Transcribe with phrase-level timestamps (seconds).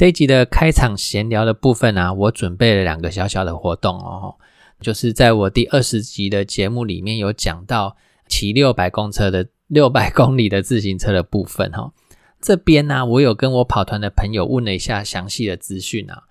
[0.00, 4.36] 这一集的开场闲聊的部分啊，我准备了两个小小的活动哦，
[4.80, 11.92] 就是在我第二十集的节目里面有讲到骑六百公车的六百公里的自行车的部分哈。
[12.40, 16.22] 这边呢，我有跟我跑团的朋友问了一下详细的资讯啊。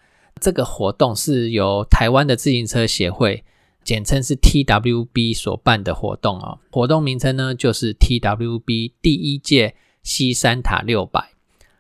[0.42, 3.44] 这个活动是由台湾的自行车协会。
[3.84, 11.34] 简称是 TWB 所办的活动哦，活动名称呢就是 TWB 第一届西山塔六百。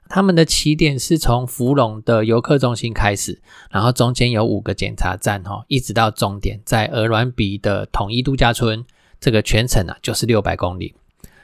[0.10, 8.84] 他们的起点是从福隆的游客中心开始，然后中间有五个检查站哈，一直到终点在鹅銮鼻的统一度假村。
[9.22, 10.96] 这个全程啊就是六百公里，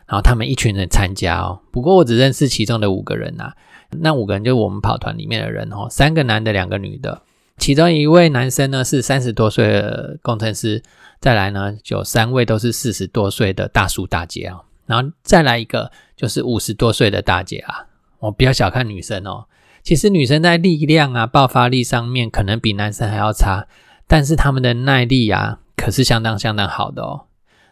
[0.07, 1.59] 然后他们一群人参加哦。
[1.71, 3.51] 不过我只认识其中的五个人呐，
[3.91, 7.21] 那五个人就是我们跑团里面的人哦，三个男的，两个女的。
[7.57, 10.81] 其中一位男生呢是三十多岁的工程师，
[11.19, 17.85] 再来呢有三位都是四十多岁的大叔大姐啊，然后再来一个就是五十多岁的大姐啊。
[18.19, 19.45] 我不要小看女生哦，
[19.83, 23.67] 其实女生在力量啊、爆发力上面可能比男生还要差，
[24.07, 27.25] 但是他们的耐力啊可是相当相当好的哦。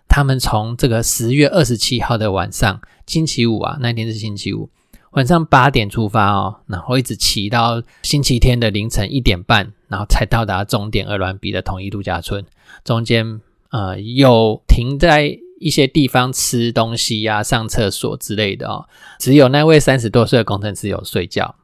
[0.08, 4.69] 他们从这个十月二十七号的晚上，星期五啊，那天是星期五。
[5.11, 12.44] 晚上八点出发哦，然后一直骑到星期天的凌晨一点半，然后才到达终点——鹅銮鼻的统一度假村。
[12.83, 18.88] 中间呃有停在一些地方吃东西呀、上厕所之类的哦。
[19.19, 21.55] 只有那位三十多岁的工程师有睡觉，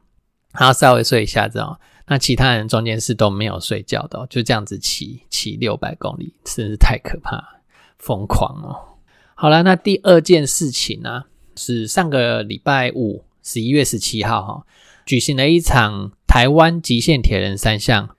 [0.52, 1.78] 他稍微睡一下子哦。
[2.08, 7.60] 那其他人中间是都没有睡觉的，就这样子骑骑六百公里，真是太可怕、
[7.98, 8.98] 疯狂哦。
[9.34, 11.24] 好了，那第二件事情呢，
[11.56, 13.24] 是上个礼拜五。
[13.42, 14.66] 十一月十七号，哈，
[15.06, 18.10] 举行了一场台湾极限铁人三项。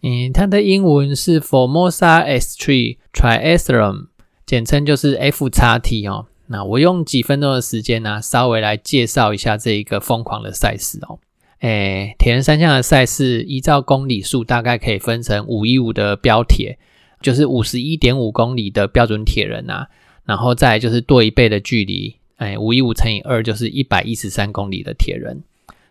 [0.00, 4.06] 嗯，它的英文是 Formosa S Three Triathlon，
[4.50, 6.26] 简称就是 F 叉 T 哦。
[6.48, 11.20] 那我用几分钟的时间呢，稍微来介绍一下这一个疯狂的赛事哦。
[11.60, 16.80] 诶，铁人三项的赛事依照公里数，大概可以分成五一五的标铁，
[17.20, 19.86] 就是五十一点五公里的标准铁人啊，
[20.24, 22.16] 然后再就是多一倍的距离。
[22.38, 25.44] 哎，五一五乘以二就是一百一十三公里的铁人，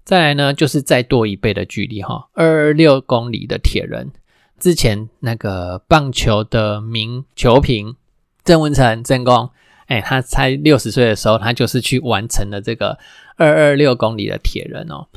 [0.03, 4.12] 再来呢就是再多一倍的距离哈，二二六公里的铁人。
[4.59, 7.96] 之前那个棒球的名球评
[8.44, 9.50] 郑文成郑公，
[9.88, 12.97] 哎，他才六十岁的时候，他就是去完成了这个
[13.38, 15.07] 二二六公里的铁人哦。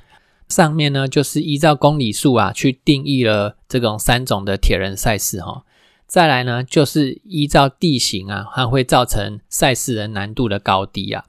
[0.48, 5.64] 上面呢就是依照公里数啊去定义了这种三种的铁人赛事哈。
[6.06, 11.24] 再来呢，就是依照地形啊，它会造成赛事的难度的高低啊。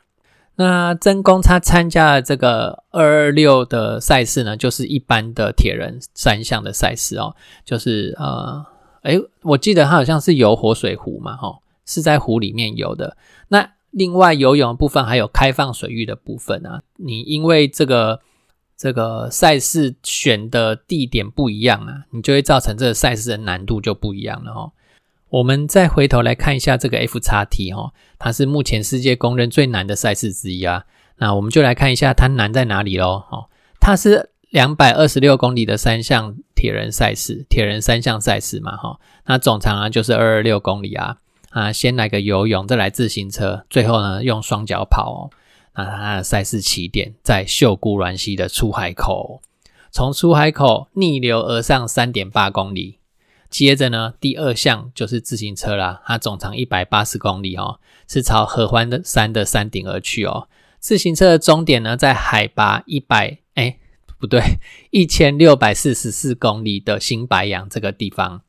[0.56, 8.64] 那真公他参加了这个二二六的赛事呢，就是一般的铁人三项的赛事哦，就是呃，
[9.02, 13.18] 诶，我记得他好像是游活水湖嘛，哈，是在湖里面游的。
[13.50, 18.22] 那另外游泳的部分还有开放水域的部分啊，你因为这个。
[18.76, 24.74] 这个赛事选的地点不一样啊，你就会造成这个赛事的难度就不一样了哦。
[25.30, 30.84] 我们再回头来看一下这个 F 叉 T 哈，它是目前世界公认最难的赛事之一啊。
[31.18, 33.24] 那我们就来看一下它难在哪里喽。
[33.30, 33.48] 哦，
[33.80, 39.00] 它是两百二十六公里的三项铁人赛事，铁人三项赛事嘛哈。
[39.28, 41.18] 那总长啊就是二二六公里啊
[41.54, 45.30] 啊，先来个游泳，再来自行车，最后呢用双脚跑哦。
[45.76, 49.42] 那它的赛事起点在秀姑峦溪的出海口，
[49.92, 52.98] 从出海口逆流而上三点八公里，
[53.52, 60.48] 接着呢，第二项就是自行车啦，它总长一百八十公里哦，是朝合欢的山的山顶而去哦。
[60.80, 63.78] 自行车的终点呢，在海拔一百哎
[64.20, 64.42] 不对
[64.90, 68.42] 一千六百四十四公里的新白杨这个地方。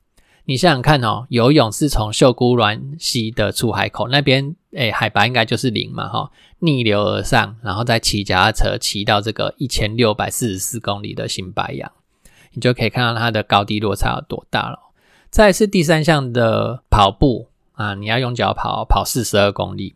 [0.46, 11.90] 你想想看哦，游泳是从秀姑峦溪的出海口那边，哎，海拔应该就是零嘛，哈，逆流而上，然后再骑脚踏车骑到这个一千六百四十四公里的新白杨，
[12.52, 14.78] 你就可以看到它的高低落差有多大了。
[15.30, 19.94] 再是第三项的跑步啊，你要用脚跑，跑四十二公里，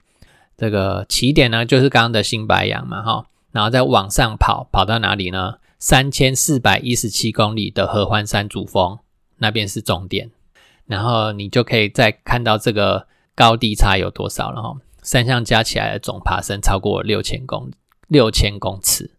[0.56, 5.58] 这个起点呢就是刚刚的新白杨嘛，哈，然后再往上跑，跑到哪里呢？
[5.78, 8.98] 三千四百一十七公里的合欢山主峰
[9.36, 10.30] 那边是终点。
[10.88, 13.06] 然后你就可以再看到这个
[13.36, 17.70] 高低差有多少了哈，三项加起来的总爬升超过六千公
[18.08, 19.12] 六千公尺，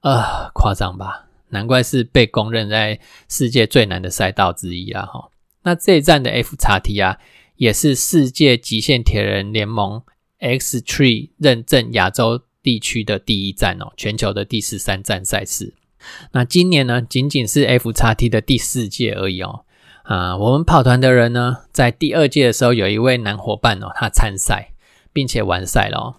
[0.00, 1.28] 呃，夸张吧？
[1.50, 5.04] 难怪是被公认在世界最难的赛道之一啊！
[5.04, 5.28] 哈，
[5.62, 7.18] 那这一站的 F 叉 T 啊，
[7.56, 10.02] 也是世界极限铁人联盟
[10.38, 15.74] X Tree 认证亚洲地区的第一站哦，全球的第十三站赛事。
[16.32, 19.66] 那今年呢，仅仅是 F 叉 T 的第四届而已哦。
[20.02, 24.72] 啊，我们跑团的人呢，在第二届的时候，有一位男伙伴哦，他参赛
[25.12, 26.16] 并且完赛了。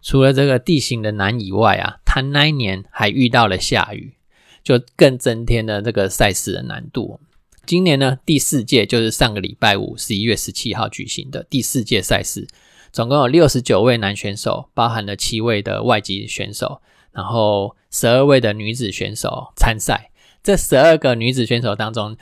[0.00, 4.14] 除了这个地形的难以外啊，他那一年还遇到了下雨，
[4.62, 7.20] 就更增添了这个赛事的难度。
[7.66, 12.48] 今年呢，第四届就是上个礼拜五，十一月十七号举行的第四届赛事，
[12.90, 16.80] 总共有六十九位男选手，包含了七位的外籍选手，
[17.12, 20.10] 然后十二位的女子选手参赛。
[20.42, 22.16] 这十二个女子选手当中，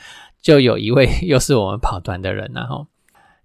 [0.47, 2.87] 就有一位 又是我们跑团的人，然后，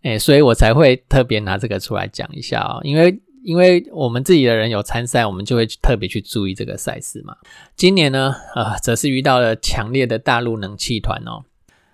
[0.03, 3.21] 哎，所以我才会特别拿这个出来讲一下哦，因为。
[3.45, 7.35] 因为我们自己的人有参赛，我们就会特别去注意这个赛事嘛。
[7.75, 11.43] 今年呢，呃，则是遇到了强烈的大陆冷气团哦，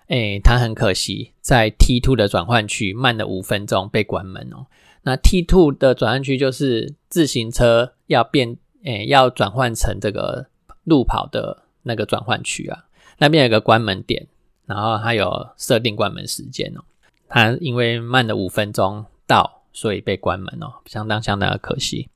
[0.09, 4.67] 哎，他很可惜，在 T two 的转换区慢了五分钟被关门哦。
[5.01, 10.49] 那 T two 的转换区就是自行车要变，哎，要转换成这个
[10.83, 12.85] 路跑的那个转换区啊，
[13.17, 14.27] 那边有个关门点，
[14.69, 16.81] 然后它有设定关门时间哦。
[17.27, 19.57] 他因为慢了五分钟到。
[19.71, 22.09] 所以被关门哦，相当相当的可惜。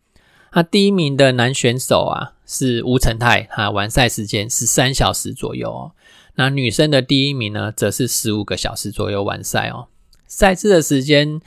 [0.53, 5.91] 那第一名的男选手啊是吴成泰，他完赛时间是三小时左右哦。
[6.35, 9.88] 那女生的第一名呢，则是十五个小时左右完赛哦。
[10.27, 11.39] 赛制的时间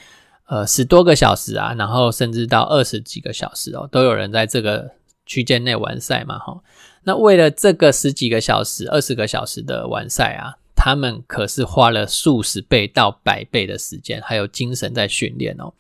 [0.47, 4.93] 呃十多个小时啊，然后甚至到二十几个小时哦，都有人在这个
[5.27, 6.63] 区间内完赛嘛哈。
[7.03, 15.73] 那为了这个十几个小时、二十个小时的完赛啊，他们可是花了数十倍到百倍的时间，还有精神在训练哦。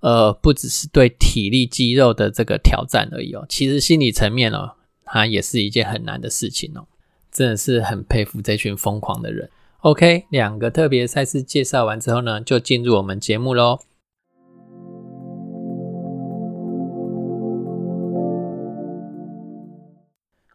[0.00, 6.86] 呃，不只是对体力肌肉的这个挑战而已哦，其实心理层面哦，它也是一件很难的事情哦，
[7.30, 9.50] 真的是很佩服这群疯狂的人。
[9.80, 13.80] OK，两个特别赛事介绍完之后呢，就进入我们节目喽。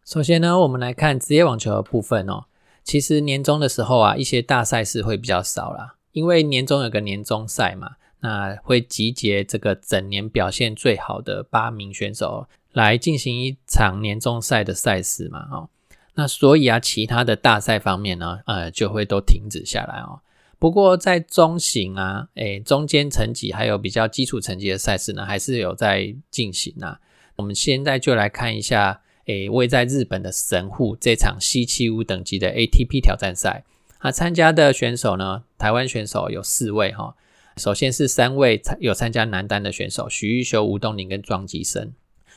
[0.05, 2.45] 首先呢，我们来看职业网球的部分哦。
[2.83, 7.95] 其实年终的时候啊，一些大赛事会比较少啦，因为年终有个年终赛嘛。
[8.25, 15.45] 那会集结这个整年表现最好的八名选手来进行一场年终赛的赛事嘛？
[15.51, 15.69] 哦，
[16.13, 20.21] 那所以啊，其他的大赛方面呢，呃，就会都停止下来哦。
[20.57, 27.01] 不过在中型啊，诶，中间层级还有比较基础层级的赛事呢，还是有在进行啊。
[27.35, 33.63] 我们现在就来看一下，诶，位在日本的神户这场 C 七五等级的 ATP 挑战赛，
[33.99, 37.15] 啊，参加的选手呢，台湾选手有四位哈。
[37.55, 41.93] 首先是三位有参加男单的选手，许玉修、吴东林跟庄吉生。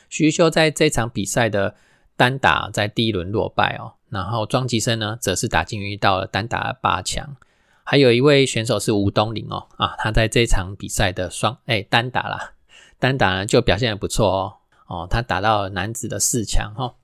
[0.08, 1.74] 许玉修在这场比赛的
[2.16, 7.36] 单打在第一轮落败哦，然后庄吉生呢则是打进遇到了单打八强。
[7.82, 12.52] 还有一位选手是吴东林哦，啊，他在这场比赛的双哎单打啦，
[12.98, 14.54] 单打呢就表现的不错哦，
[14.86, 16.94] 哦，他打到男子的四强哈。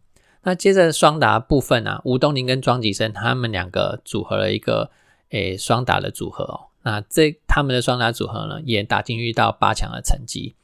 [0.45, 4.91] 那接着双打部分啊，吴东林跟庄吉生他们两个组合了一个
[5.31, 6.61] 诶双打的组合哦。
[6.83, 10.57] 那这他们的双打组合呢，也打进遇到八强的成绩。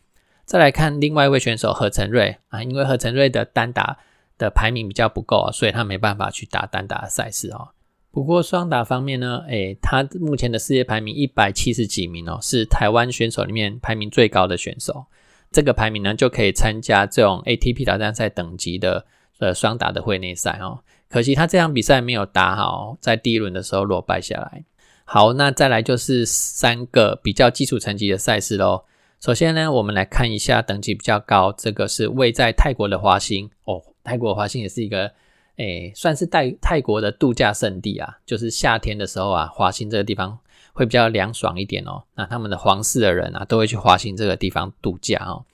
[0.45, 3.99] 再来看另外一位选手何成瑞啊，因为何成瑞的单打
[4.37, 7.69] 的排名比较不够啊，所以他没办法去打单打的赛事哦。
[8.11, 15.07] 不过双打方面呢，诶，他目前的世界排名一百七十几名哦，是台湾选手里面排名最高的选手。
[15.51, 19.07] 这个排名呢，就可以参加这种 ATP 挑战赛等级的
[19.39, 20.81] 呃双打的会内赛哦。
[21.09, 24.65] 可惜他这场比赛没有打好，在第一轮的时候落败下来。
[25.05, 28.85] 好，那再来就是三个比较基础层级的赛事喽。
[29.21, 33.83] 首先呢，我们来看一下等级比较高，这个是位在泰国的华兴哦。
[34.05, 35.11] 泰国华兴也是一个
[35.57, 38.19] 诶，算是泰泰国的度假胜地啊。
[38.27, 40.39] 就是夏天的时候啊，华兴这个地方
[40.79, 42.05] 会比较凉爽一点哦。
[42.15, 45.45] 那他们的皇室的人啊，都会去华兴这个地方度假哦。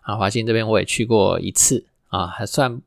[0.00, 2.82] 啊，华兴这边我也去过一次啊，还算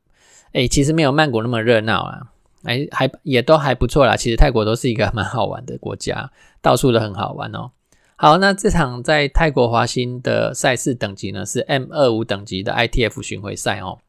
[0.52, 2.20] 诶，其实没有曼谷那么热闹啊。
[2.64, 4.14] 哎，还也都还不错啦。
[4.14, 7.70] 其实泰国都是一个蛮好玩的国家，到处都很好玩哦。
[8.16, 14.00] 好，那这场在泰国华兴的赛事等级呢是 M 二五等级的 ITF 巡回赛哦。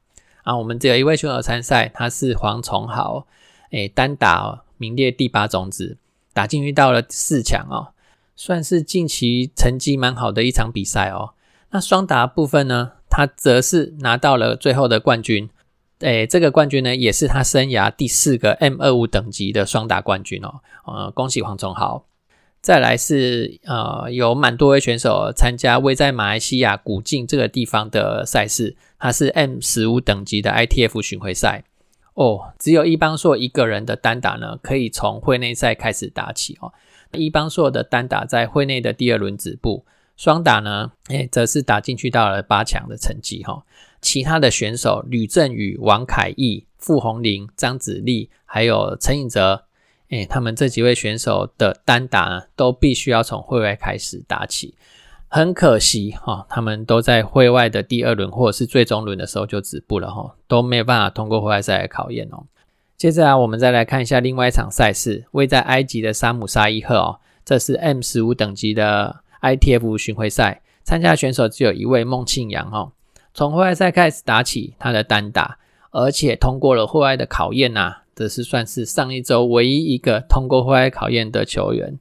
[0.43, 3.27] 啊，我们只有一位选手参赛，他是黄崇豪，
[3.71, 5.97] 哎，单打名列第八种子，
[6.37, 7.97] 打进遇到了四强哦，
[8.35, 11.33] 算是近期成绩蛮好的一场比赛哦。
[11.71, 15.49] 那双打部分呢，他则是拿到了最后的冠军。
[16.01, 20.61] 诶，这个冠军呢，也是他生涯第四个 M 二五等级的双打冠军哦。
[20.85, 22.05] 呃，恭喜黄崇豪。
[22.61, 31.63] 再来是呃，有蛮多位选手参加位在马来西亚古晋这个地方的赛事，它是 M 十五等级的 ITF 巡回赛。
[32.17, 36.73] 哦，只有伊邦硕一个人的单打呢，可以从会内赛开始打起哦。
[37.11, 43.63] 伊邦硕的单打在会内的第二轮止步，双打呢，哎，则是打进去到了八强的成绩哈。
[44.01, 49.65] 其他的选手吕振宇、王凯毅、傅红林、张子立，还有陈颖哲，
[50.09, 54.73] 哎，他们这几位选手的单打呢，都必须要从会外开始打起。
[55.29, 62.45] 很可惜哈，他们都在会外的第二轮或者是最终轮的时候就止步了哈，都没有办法通过会外赛的考验哦。
[62.95, 72.93] 接着啊，我们再来看一下另外一场赛事，位在埃及的沙姆沙伊赫哦，这是 M 十五等级的 ITF 巡回赛，参加选手只有一位孟庆阳哦。
[73.33, 75.59] 从会外赛开始打起，他的单打，
[75.91, 81.99] 而且通过了会外的考验呐，这是算是上一周唯一一个通过会外考验的球员。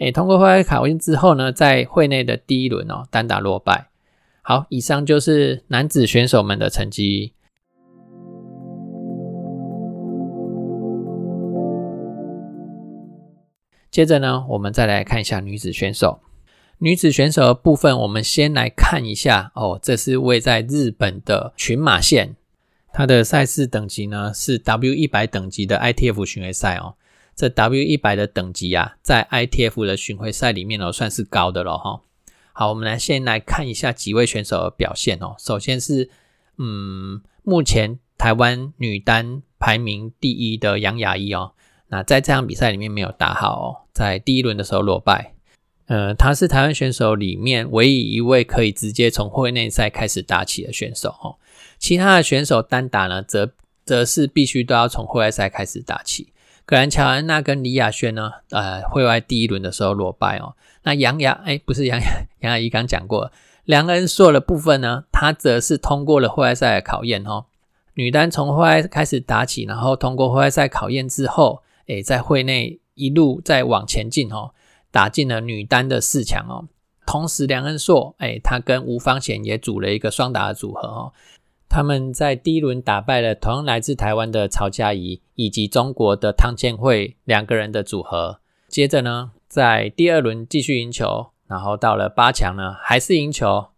[0.00, 3.88] 诶，通过会外考验之后呢，在会内的第一轮哦，单打落败。
[4.40, 7.34] 好，以上就是男子选手们的成绩。
[13.90, 16.20] 接着呢，我们再来看一下女子选手。
[16.78, 22.36] 女子选手的部分，我们先来看一下哦，这是位在日本的群马县，
[22.94, 26.94] 它的赛事等级呢是 W 一百等级的 ITF 巡回赛哦。
[27.34, 32.02] 这 W 一百的等级啊，在 ITF 的巡回赛里面哦，算是高的了哈。
[32.52, 35.34] 好，我们来先来看一下几位选手的表现哦。
[35.38, 36.10] 首先是，
[36.58, 41.52] 嗯，目前台湾女单排名第一的杨雅一哦，
[41.88, 45.34] 那在这场比赛里面没有打好哦，在第一轮的时候落败。
[45.86, 51.36] 呃，她是台湾选手里面唯一一位可以直接从会内赛开始打起的选手哦。
[51.78, 53.52] 其他的选手单打呢，则
[53.84, 56.32] 则是必须都要从会外赛开始打起。
[56.70, 60.54] 格兰乔安娜跟李亚轩呢，呃，会外第一轮的时候落败哦。
[60.84, 62.06] 那杨雅，哎，不是杨雅，
[62.42, 63.32] 杨雅怡刚讲过，
[63.64, 67.46] 梁恩硕的部分呢，他则是通过了会外赛的考验哦。
[67.94, 74.52] 女单从会外开始打起，然后通过会外赛考验之后，哎，在会内一路再往前进哦，
[74.92, 76.68] 打进了女单的四强哦。
[77.04, 81.12] 同时，梁恩硕，哎，他跟吴方贤也组了一个双打的组合哦。
[81.70, 88.40] 他们在第一轮打败了同样来自台湾的曹佳怡以及中国的汤建慧两个人的组合。
[88.68, 93.68] 接着呢，在第二轮继续赢球，然后到了八强呢，还是赢球。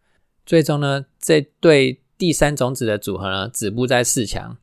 [0.46, 4.56] 最终呢，这对第三种子的组合呢，止步在四强。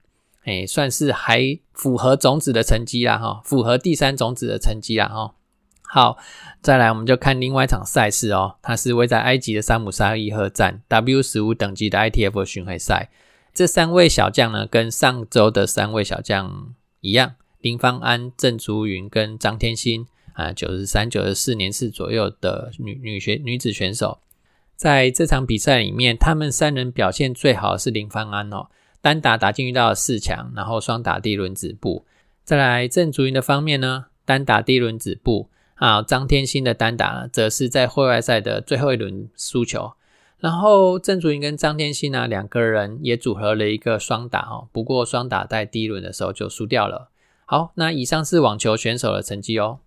[0.45, 5.35] 哎，算是还符合种子的成绩啦，哈，符合第三种子的成绩啦，哈。
[5.91, 6.19] 好，
[6.61, 13.09] 再来我们就看另外一场赛事哦，它是位在埃及的沙姆沙伊赫站 W 十五等级的 ITF 巡回赛。
[13.55, 24.19] 这三位小将呢，跟上周的三位小将一样，林芳安、郑竹云跟张天心啊，九十三、九十四年次左右的女女选女子选手，
[24.75, 28.67] 在这场比赛里面，他们三人表现最好是林芳安哦，
[29.01, 32.05] 单打打进遇到了四强，然后双打第一轮止步。
[32.43, 39.93] 再来郑竹云的方面呢，单打第一轮止步啊，张天心的单打则是在户外赛的最后一轮输球。
[40.37, 47.09] 然后郑祖云跟张天心呢两个人也组合了一个双打哦，不过双打在第一轮的时候就输掉了。
[47.45, 49.79] 好，那以上是网球选手的成绩哦。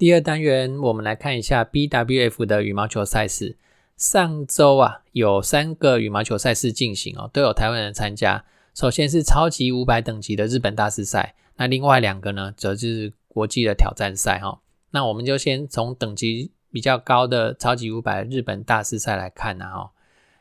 [0.00, 3.58] 第二单元，我们来看一下 BWF 的羽毛球赛事。
[3.98, 8.46] 上周啊，有三个羽毛球赛事进行哦，都有台湾人参加。
[8.74, 14.62] 首先是超级五百等级的日本大师赛，那另外两个呢，则是国际的挑战赛哈。
[14.92, 19.90] 那我们就先从等级比较高的超级五百日本大师赛来看呐哈。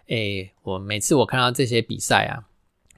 [0.08, 2.48] 诶，我每次我看到这些比赛啊，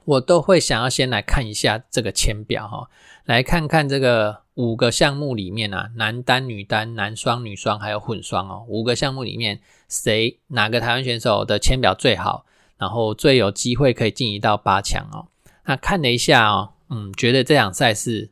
[0.04, 2.88] 我都会想要先来看一下这个签表哈，
[3.24, 4.42] 来看看这个。
[4.54, 12.44] 五个项目里面啊，男单、女单、男双、女双还有混双哦，五个项目里面，谁哪个台湾选手的签表最好，
[12.76, 15.28] 然后最有机会可以晋级到八强哦？
[15.64, 18.30] 那看了一下哦，嗯，觉得这场赛事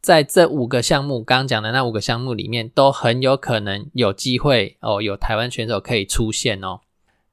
[0.00, 6.78] 在这五个项目刚刚讲的那五个项目里面，都很有可能有机会哦，有台湾选手可以出现哦。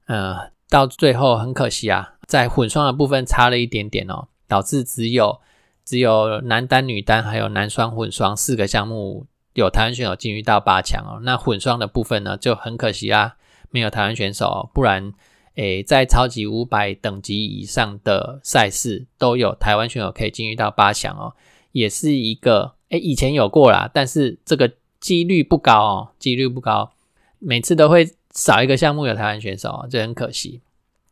[0.07, 5.39] 呃，到最后很可惜啊，在混双的部分差了一点点哦，导致只有。
[5.85, 11.19] 只有男单、女单还有男双、混双四个项目有台湾选手进入到八强哦。
[11.23, 13.35] 那混双的部分呢，就很可惜啦，
[13.69, 14.45] 没有台湾选手。
[14.45, 15.13] 哦不然，
[15.55, 21.35] 诶，在超级五百等级以上的赛事都有台湾选手可以进入到八强哦，
[21.71, 26.93] 也是一个诶，以前有过啦，但是这个几率不高哦，几率不高，
[27.39, 30.61] 每次都会少一个项目有台湾选手，哦这很可惜。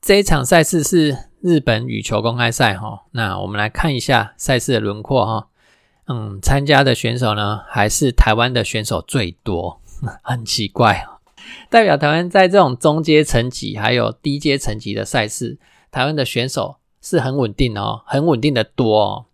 [0.02, 3.04] 这一场赛事是日本羽球公开赛哈。
[3.12, 5.48] 那我们来看一下赛事的轮廓哈。
[6.08, 9.80] 嗯，参加的选手呢，还是台湾的选手最多，
[10.24, 11.06] 很奇怪。
[11.70, 15.60] 代表台湾在这种中阶层级还有低阶层级的赛事，
[15.92, 19.26] 台湾的选手是很稳定哦，很稳定的多哦。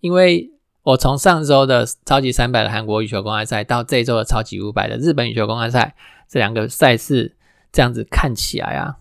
[0.00, 0.50] 因为
[0.82, 5.94] 我从上周的超级三百的韩国羽球公开赛到这周的超级五百的日本羽球公开赛，
[6.28, 7.36] 这两个赛事
[7.70, 8.96] 这样子看起来啊，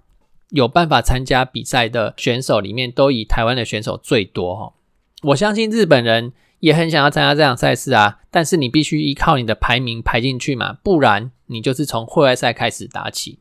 [0.50, 4.74] 有办法参加比赛的选手里面，都以台湾的选手最多哦。
[5.24, 6.34] 我相信日本人。
[6.60, 13.38] 也很想要参加这场赛事啊，但是你必须依靠你的排名排进去嘛，不然你就是从会外赛开始打起。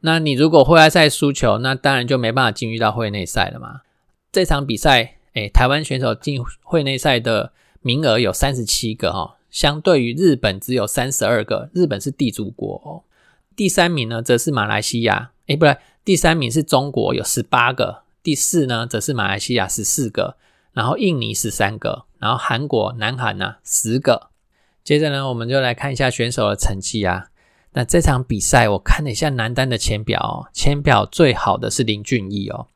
[0.00, 3.82] 那你如果会外赛输球，那当然就没办法进入到会内赛了嘛。
[4.32, 13.04] 这场比赛，诶，台湾选手进会内赛的名额有三十七个哈，相对于日本只有三十二个，日本是地主国哦。
[13.54, 20.36] 第三名呢，则是马来西亚，诶，不对，第三名是中国，有十八个，第四呢，则是马来西亚十四个。
[20.72, 24.30] 然后印尼十三个，然后韩国、南韩呢十个。
[24.82, 27.28] 接着呢，我们就来看一下选手的成绩啊。
[27.72, 32.66] 那这场比赛我看了一下男单的前表哦，前表最好的是林俊逸哦。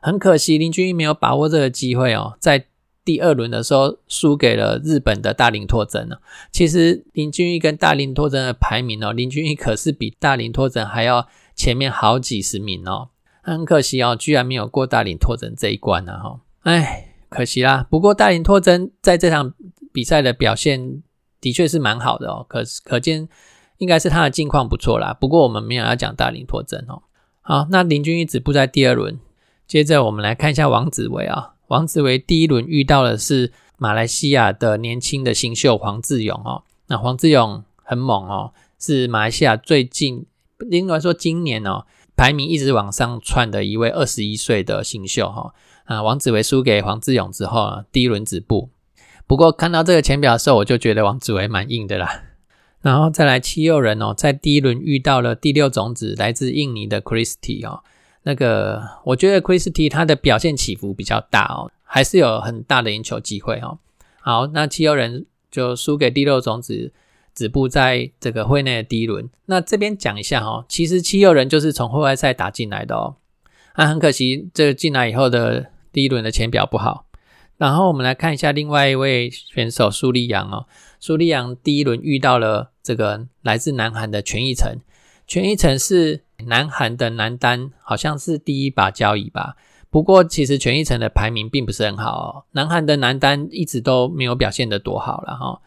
[0.00, 2.66] 很可惜林俊逸没有把握这个机会哦，在
[3.04, 6.20] 第二轮的时候输给了日本的大林拓真了。
[6.52, 11.26] 其实林俊逸跟大林拓真的排名哦，林俊逸可是比大林拓真还要
[11.58, 13.10] 前面好几十名哦。
[13.42, 16.40] 很可惜哦，居然没有过大林拓真这一关呢哈。
[16.62, 17.04] 哎。
[17.30, 19.52] 可惜啦，不过大林拓真在这场
[19.92, 21.02] 比赛的表现
[21.42, 23.28] 的确是蛮好的哦，可可见
[23.76, 25.12] 应该是他的近况不错啦。
[25.12, 27.02] 不过我们没有要讲大林拓真哦。
[27.42, 29.20] 好，那林俊一止步在第二轮，
[29.66, 31.52] 接着我们来看一下王子维啊。
[31.66, 36.64] 王子维第一轮遇到的是马来西亚的年轻的新秀黄志勇哦。
[36.86, 40.24] 那黄志勇很猛哦，是马来西亚最近
[40.70, 41.86] 应该说今年哦
[42.16, 45.54] 排名一直往上窜的一位二十一岁的新秀哈。
[45.84, 48.70] 啊，王子维输给黄志勇之后啊，第一轮止步。
[49.26, 52.24] 不过看到这个前表的时候，我就觉得王子维蛮硬的啦。
[52.80, 57.82] 然后再来七六人哦，在第一轮遇到了第六种子来自印尼的 Christy 哦。
[58.24, 63.78] 那个我觉得 Christy 他的表现起伏比较大哦，还是有很大的赢球机会哦。
[64.20, 66.92] 好，那七六人就输给第六种子，
[67.38, 69.28] 止步在这个会内的第一轮。
[69.46, 73.16] 那这边讲一下哦，其实七六人就是从户外赛打进来的哦。
[73.76, 75.70] 那很可惜，这进来以后的。
[75.90, 77.06] 第一轮的前表不好，
[77.56, 80.66] 然后我们来看一下另外一位选手苏利阳哦。
[81.00, 84.76] 苏利阳第一轮遇到了这个来自南韩的全益成，
[85.26, 89.56] 全益成是南韩的男单，好像是第一把交椅吧。
[89.90, 92.44] 不过其实全益成的排名并不是很好哦。
[92.52, 95.60] 南韩的男单一直都没有表现的多好了哈。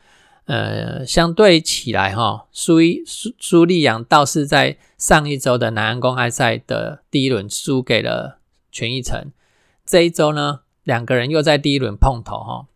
[0.45, 8.39] 呃，相对起来哈，苏一苏苏利扬倒是在上一周的南安公开赛的第一轮输给了
[8.71, 9.31] 全一成。
[9.85, 12.67] 这一周呢，两个人又在第一轮碰头哈。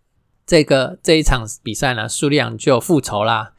[0.45, 3.53] 这个这一场比赛呢，苏利扬就复仇啦，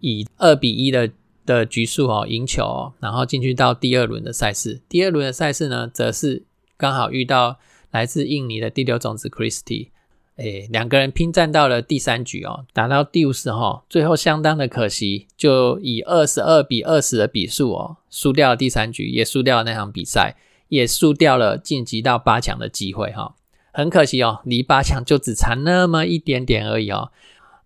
[0.00, 1.10] 以二比一的
[1.46, 4.82] 的局数哦赢球，然后进去到第二轮的赛事。
[4.88, 6.44] 第二轮的赛事呢，则是
[6.76, 7.58] 刚好遇到
[7.92, 9.90] 来自印尼的第六种子 Christy，
[10.36, 20.36] 哎，两个人拼战到了第三局哦，打到第五十哈，最后相当的可惜，就以二十二比二十的比数哦，输掉了第三局，也输掉了那场比赛。
[20.68, 23.34] 也输掉了晋级到八强的机会哈，
[23.74, 27.12] 很可惜哦，离八强就只差那么一点点而已哦。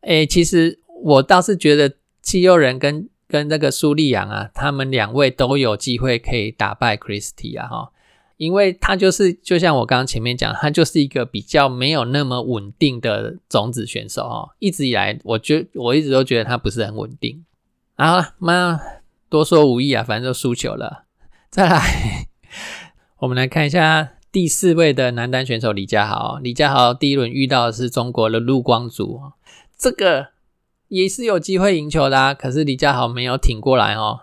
[0.00, 7.92] 诶，其实我倒是觉得七六人跟跟那个苏利扬啊，他们两位都有机会可以打败 Christy 啊哈，
[8.37, 17.44] 因为他就是就像我刚刚前面讲，他就是一个比较没有那么稳定的种子选手哦，一直以来我觉我一直都觉得他不是很稳定。
[17.94, 18.79] 啊，妈
[19.31, 21.05] 多说无益啊，反正就输球了，
[21.49, 22.27] 再来。
[23.20, 26.38] 我们来看一下第四位的男单选手李佳豪。
[26.42, 29.33] 李佳豪第一轮遇到的是中国的陆光祖，
[29.79, 30.29] 这个
[30.88, 34.20] 也是有机会赢球的，啊可是李佳豪没有挺过来哦，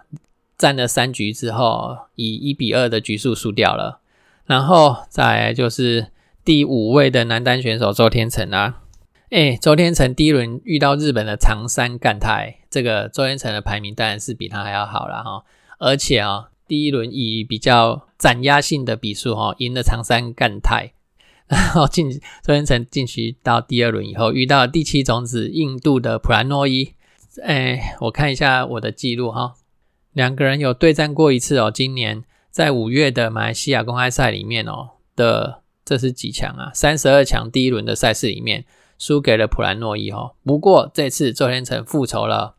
[0.56, 4.02] 战了三局之后，以一比二的局数输掉了。
[4.45, 6.08] 然后再就是
[6.43, 8.82] 第五位的男单选手周天成啊，
[9.29, 15.43] 哎，周天成第一轮遇到日本的长山干太，这个周天成的排名当然是比他还要好了哈，
[15.79, 16.49] 而且啊。
[16.65, 20.93] 第一轮以比较斩压性的比数哈赢了长山干太，
[21.45, 26.93] 然后进周天成进去到第二轮以后遇到第七种子印度的普兰诺伊，
[27.43, 29.56] 哎，我看一下我的记录哈，
[30.13, 36.69] 两个人有对战过一次哦，今年在五月的马来西亚公开赛里面哦的这是几强啊？
[36.71, 38.63] 三十二强第一轮的赛事里面
[38.99, 42.57] 输给了普兰诺伊哦，不过这次周天成复仇了，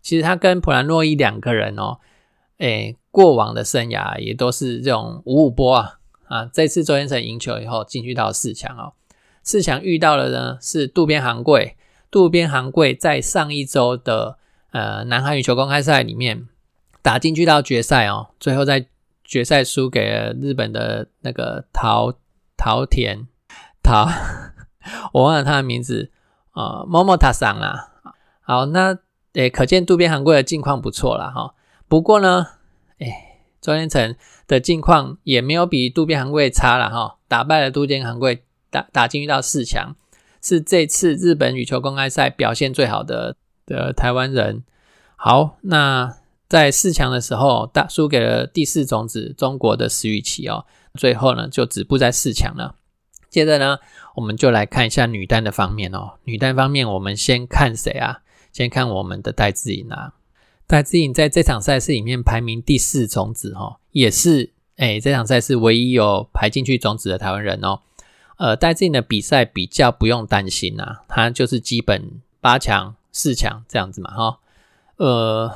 [0.00, 1.98] 其实他跟普兰诺伊两个人哦，
[2.58, 2.96] 诶。
[3.14, 8.94] 过往的生涯也都是这种五五波啊，啊，这次周天成赢球以后进去到四强哦。
[9.44, 11.76] 四强遇到的呢是渡边航贵，
[12.10, 14.38] 渡边航贵在上一周的
[14.72, 16.48] 呃南韩羽球公开赛里面
[17.02, 18.88] 打进去到决赛哦，最后在
[19.34, 22.14] 决赛输给了日本的那个桃
[22.56, 23.26] 桃田
[23.82, 24.06] 桃，
[25.12, 26.12] 我忘了他的名字
[26.52, 27.90] 啊，某某塔桑啦。
[28.42, 28.96] 好，那
[29.32, 31.56] 诶，可见渡边航贵的境况不错了哈。
[31.88, 32.46] 不过呢，
[32.98, 33.12] 诶，
[33.60, 34.14] 周天成
[34.46, 38.44] 的境况也没有比渡边航贵差了哈，打败了渡边航贵。
[38.70, 39.96] 打打进到四强，
[40.40, 44.62] 是这次日本羽球公开赛表现最好的的台湾人。
[45.16, 46.16] 好，那
[46.54, 50.66] 在四强的时候，大输给了第四种子中国的石宇奇哦。
[50.94, 52.76] 最后呢，就止步在四强了。
[53.28, 53.80] 接着呢，
[54.14, 56.12] 我们就来看一下女单的方面哦。
[56.22, 58.20] 女单方面，我们先看谁啊？
[58.52, 60.12] 先看我们的戴资颖啊。
[60.68, 67.80] 戴资颖在这场赛事里面排名第四种子哈，也是哎，这场赛事唯一有排进去种子的台湾人哦。
[68.36, 74.38] 呃，戴资颖的比赛比较不用担心呐，她就是基本八强、四强这样子嘛，哈。
[74.98, 75.52] 呃，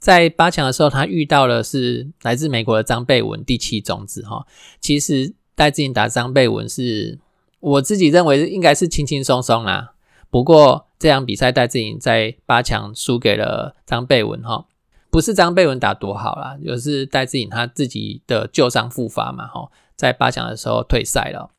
[0.00, 4.46] 在八强的时候，他遇到了是来自美国的张贝文，第七种子，哈。
[4.80, 7.18] 其实戴志颖打张贝文是，
[7.60, 9.92] 我自己认为应该是轻轻松松啦。
[10.30, 14.64] 不过这场比赛戴志颖在八强输给了张贝文，哈，
[15.10, 21.50] 不是张贝文打多好啦，就是戴志颖他自己的旧伤复发嘛，哈，在八强的时候退赛了。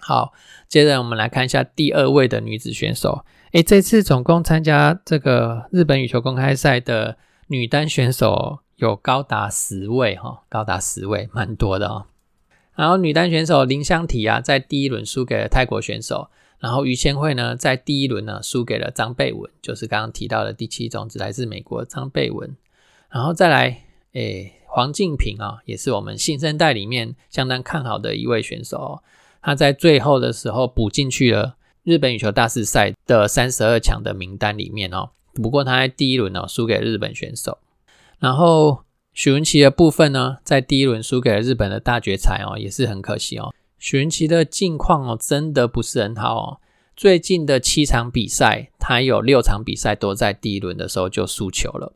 [0.00, 0.32] 好，
[0.68, 3.24] 接着我们来看一下第二位的女子选手。
[3.52, 7.16] 诶，这次总共参加这个日本羽球公开赛的
[7.48, 12.06] 女单选手有高达十位，哈，高达十位，蛮多的哦。
[12.74, 16.28] 然后女单选手林香缇啊，在第一轮输给了泰国选手。
[16.58, 22.56] 然后于千惠呢，在第一轮呢输给了张贝文，就是刚刚提到的第七种子来自美国张贝文。
[23.10, 29.02] 然后再来，诶，黄静平啊，也是我们新生代里面相当看好的一位选手。
[29.40, 35.10] 他在最后的时候补进去了日本羽球大师赛的三十二强的名单里面哦。
[35.42, 37.58] 不过他在第一轮哦输给日本选手，
[38.18, 43.54] 然后许文琪的部分呢，在第一轮输给了日本的大决赛哦，也是很可惜哦。
[43.78, 46.60] 许文琪的近况哦真的不是很好哦。
[46.96, 51.92] 最近的七场比赛，他有六场比赛都在第一轮的时候就输球了。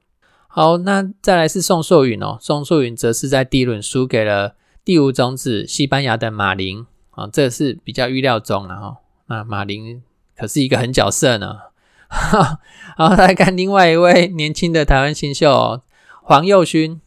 [0.46, 6.86] 好，那再来是宋硕允哦，宋硕允则是在第一轮输给了第五种子西班牙的马林。
[7.12, 8.98] 啊，这是比较预料中的哈。
[9.26, 10.02] 那马林
[10.36, 11.58] 可是一个狠角色呢。
[12.96, 15.80] 好，来看另外一位年轻的台湾新秀
[16.22, 17.00] 黄佑勋。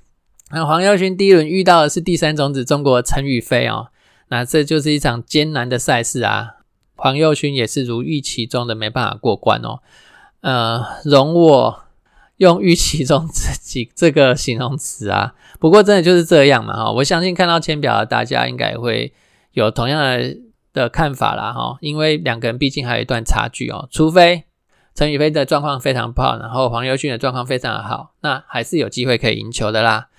[0.52, 3.90] 那黄佑勋第一轮遇到的是第三种子中国陈宇飞哦。
[4.30, 6.58] 那这就是一场艰难的赛事啊。
[6.96, 9.82] 黄佑勋也是如预期中的没办法过关哦。
[10.42, 11.84] 呃，容我
[12.38, 15.36] 用预期中这几这个形容词啊。
[15.60, 16.92] 不过真的就是这样嘛哈。
[16.94, 19.14] 我相信看到签表的大家应该会。
[19.54, 20.36] 有同样的
[20.74, 23.88] 的看法啦，哈，因为两个人毕竟还有一段差距哦。
[23.92, 24.46] 除非
[24.96, 30.10] 陈宇飞的状况非常不好，然后黄优勋的状况非常的好，那还是有机会可以赢球的啦。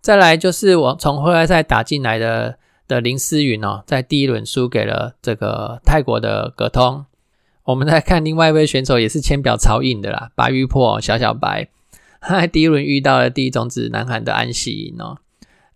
[0.00, 7.06] 再来就是我从后来赛打进来的的林思云哦，在第一轮输给了这个泰国的葛通。
[7.64, 11.68] 我们再看另外一位选手，也是签表超硬的啦，白玉破小小白，
[12.20, 15.18] 他在第一轮遇到了第一种子南韩的安喜莹哦，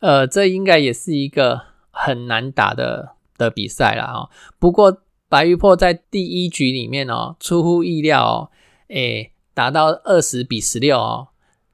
[0.00, 1.72] 呃，这应该也是一个。
[1.94, 4.30] 很难打的的比赛了哦。
[4.58, 5.01] 不过
[5.32, 8.50] 白玉破在第一局里面哦，出乎意料哦，
[8.88, 11.28] 诶，打到二十比十六哦。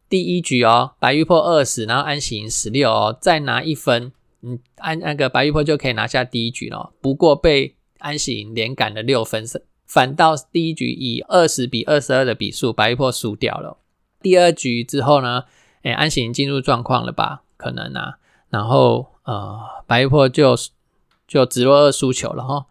[0.09, 6.93] 第一局哦，白玉破二十，然后安喜赢十六哦，再拿一分，嗯，安那个白玉破就可以拿下第一局了。
[7.01, 9.45] 不过被安喜赢连赶了六分，
[9.85, 13.79] 反倒第一局以二十比二十二的比数，白玉破输掉了。
[14.23, 15.47] 第二局之后呢，
[15.83, 17.43] 诶，安喜赢进入状况了吧？
[17.57, 18.19] 可能啊，
[18.51, 19.09] 然后。
[19.25, 20.57] 呃，白玉破就
[21.27, 22.65] 就直落二输球了哈。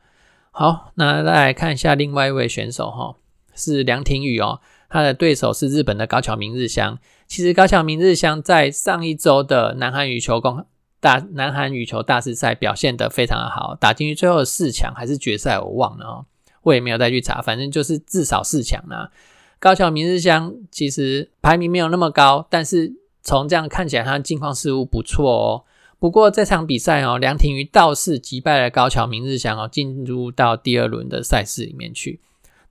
[0.60, 3.16] 好，那再来看一下另外一位选手哈，
[3.54, 6.98] 是梁廷宇哦，他的对手是日本的高桥明日香。
[7.28, 10.66] 其实高桥明日香在上一周的南韩羽球公
[11.00, 16.26] 大南韩羽球大师赛表现得非常的好，打进去最后的四强还是决赛我忘了哦，
[16.64, 19.12] 我也没有再去查，反正就是至少四强啦。
[19.60, 25.64] 高桥明日香其实排名没有那么高，但是从这样看起来，他的近况似乎不错哦。
[26.00, 32.20] 不过这场比赛哦，梁廷瑜倒是击败了高桥明日香哦，进入到第二轮的赛事里面去。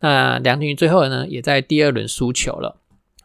[0.01, 2.77] 那梁廷瑜最后呢，也在第二轮输球了。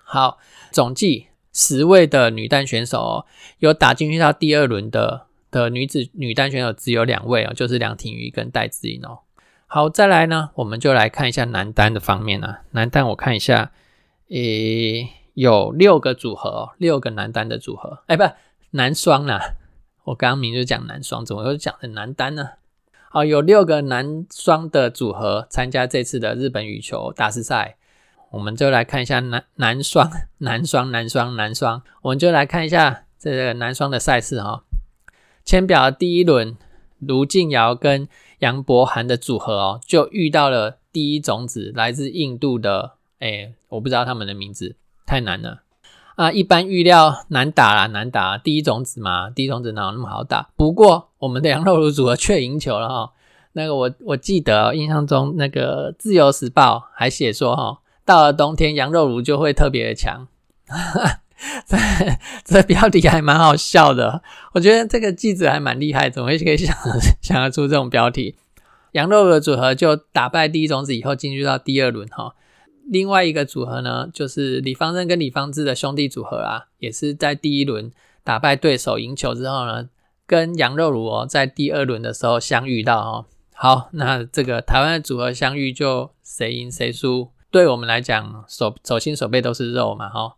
[0.04, 0.40] 好，
[0.72, 3.26] 总计十位的女单选手哦，
[3.60, 9.20] 有打进去到第二轮的的女子女单选手只有两位哦，就是梁廷瑜跟戴资颖哦。
[9.68, 12.62] 好，再来呢，我们就来看一下男单的方面啊。
[12.72, 13.72] 男单我看一下，
[14.30, 18.24] 诶，有六个组合，六个男单的组合，哎，不，
[18.72, 19.58] 男双啦。
[20.06, 22.50] 我刚刚明明就讲男双，怎么又讲成男单呢？
[23.10, 27.78] 好，有六个男双的组合参加这次的日本羽球大师赛，
[28.32, 30.10] 我们就来看一下男男双、
[30.40, 34.64] 男双、男双、男双，我们就来看一下这个男双的赛事哈。
[35.44, 36.56] 签表的第一轮，
[37.00, 38.08] 卢静瑶跟
[38.40, 45.64] 杨博涵的组合哦，就遇到了第一种子来自印度的，哎，我不知道他们的名字，太难了。
[46.22, 48.38] 啊，一般预料难打啦，难打。
[48.38, 50.50] 第一种子嘛，第一种子哪有那么好打？
[50.56, 53.12] 不过我们的羊肉炉组合却赢球了哈。
[53.54, 60.28] 那个我我记得印象中，那个自由时报还写说哈，到了冬天羊肉炉就会特别的强。
[61.66, 61.76] 这
[62.46, 64.22] 这标题还蛮好笑的，
[64.54, 66.78] 我觉得这个记者还蛮厉害，怎么会可以想
[67.20, 68.36] 想得出这种标题？
[68.92, 72.36] 羊肉的组合就打败第一种子以后，进入到第二轮哈。
[72.92, 77.90] 另外一个组合呢，就是李方正跟李方志的兄弟组合啊，也是在第一轮
[78.22, 79.88] 打败对手赢球之后呢，
[80.28, 83.26] 跟杨肉如哦，在第二轮的时候相遇到哦。
[83.54, 90.36] 好，那这个台湾的组合相遇就谁赢谁输，对我们来讲手手心手背都是肉嘛哈。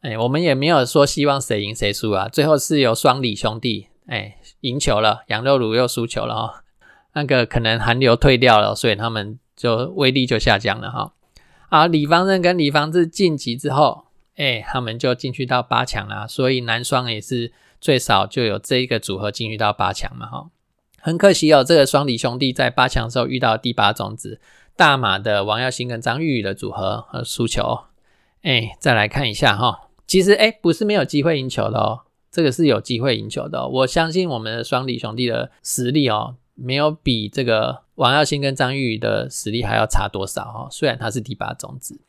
[0.00, 6.64] 哎，我们也没有说希望谁赢谁输啊，最后是由双李兄弟哎赢球了，杨肉如又输球了哈。
[7.12, 11.12] 那个可能韩流退掉了，所以他们就威力就下降了哈。
[11.70, 14.04] 啊，李方正跟李方志晋级之后，
[14.36, 16.26] 哎，他们就进去到八强啦。
[16.26, 20.50] 所以男双也是最少就有这一个组合进去到八强嘛，哈。
[21.00, 24.38] 很可惜哦，这个双李兄弟在八强时候遇到第八种子
[24.76, 27.84] 大马的王耀新跟张玉宇的组合和输球。
[28.42, 33.68] 哎，再来看一下哈，其实哎，不是没有机会赢球的哦，这个是有机会赢球的。
[33.68, 36.34] 我相信我们的双李兄弟的实力哦。
[36.62, 40.68] 没有比这个王耀新跟张玉宇的实力还要差多少哈？
[40.70, 42.00] 虽然他是第八种子。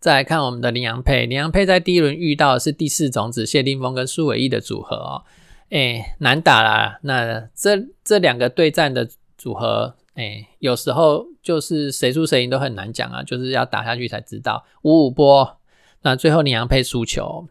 [0.00, 5.24] 再来看我们的林洋配，林洋配在第一轮遇到的是第四种子谢定峰跟苏伟毅的组合哦，
[5.70, 6.98] 哎，难打啦。
[7.02, 14.64] 那这这两个对战的组合，哎，有时候就是谁输谁赢都很难讲啊，就是要打下去才知道。
[14.82, 15.58] 五五波，
[16.02, 17.48] 那最后林洋配输球。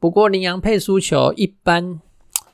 [0.00, 2.00] 不过林洋配输球，一般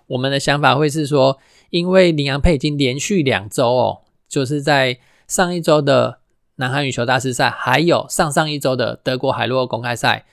[0.08, 1.38] 我们的想法会是说。
[1.70, 6.18] 因为林洋配已经连续两周哦，就是在上一周的
[6.56, 10.26] 南韩羽球大师赛，还有上上一周的德国海洛公开赛，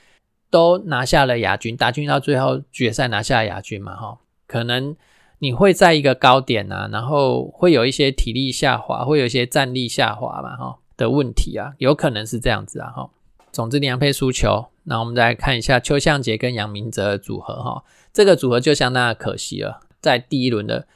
[0.50, 4.95] 都拿下了亚军，打进到最后决赛拿下亚军嘛，哈，可能
[5.39, 13.10] 你会在一个高点啊，然后会有一些体力下滑，会有一些战力下滑嘛，哈的问题啊，有可能是这样子啊，哈。
[13.52, 20.88] 总之林洋配输球，那我们再来看一下邱向杰跟杨明哲的组合，哈，这个组合就相当的可惜了，在第一轮的。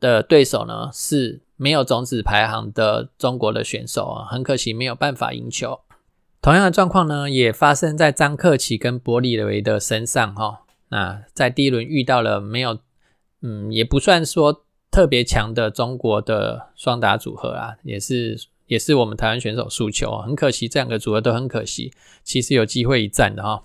[0.00, 5.78] 的对手呢是没有种子排行的中国的选手啊，很可惜没有办法赢球。
[6.40, 10.62] 同样的状况呢，也发生在张克奇跟伯里维的身上哈。
[10.88, 12.78] 那在第一轮遇到了没有，
[13.42, 21.92] 嗯，也不算说特别强的中国的双打组合啊，也是也是我们台湾选手输球，很可惜，这两个组合都很可惜，
[22.24, 23.64] 其实有机会一战的哈。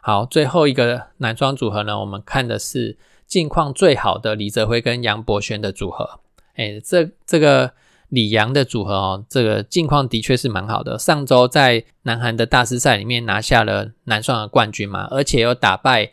[0.00, 2.96] 好，最后一个男双组合呢，我们看的是。
[3.32, 6.20] 近况最好的李泽辉跟杨博轩的组合，
[6.54, 7.72] 哎，这这个
[8.10, 10.98] 李杨的组合哦，这个近况的确是蛮好的。
[10.98, 16.10] 上周在南韩的大师赛里面拿下了男双的冠军嘛，而且又打败，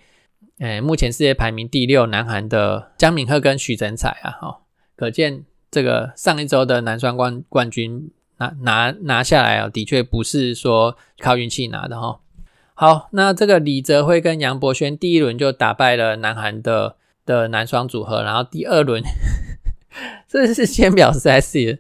[0.60, 4.62] 哎，目前世界排名第六南韩的姜敏赫跟徐真彩啊，哈，
[4.96, 12.22] 可见这个上一周的男双冠冠军拿拿拿下来啊，的确不是说靠运气拿的哈。
[12.76, 16.96] 好，那这个李泽辉跟杨博轩第一轮就打败了南韩的。
[17.30, 19.04] 的男双组合，然后第二轮，
[20.28, 21.80] 这是先表实在是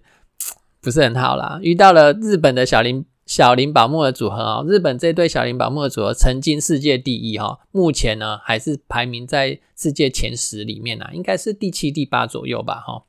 [0.79, 1.59] 不是很好啦。
[1.63, 13.03] 遇到了日本的小林小林宝木的组合啊，日本这对小林宝木的组合曾经世界第一哈，目前呢还是排名在世界前十里面啊，应该是第七、第八左右吧哈。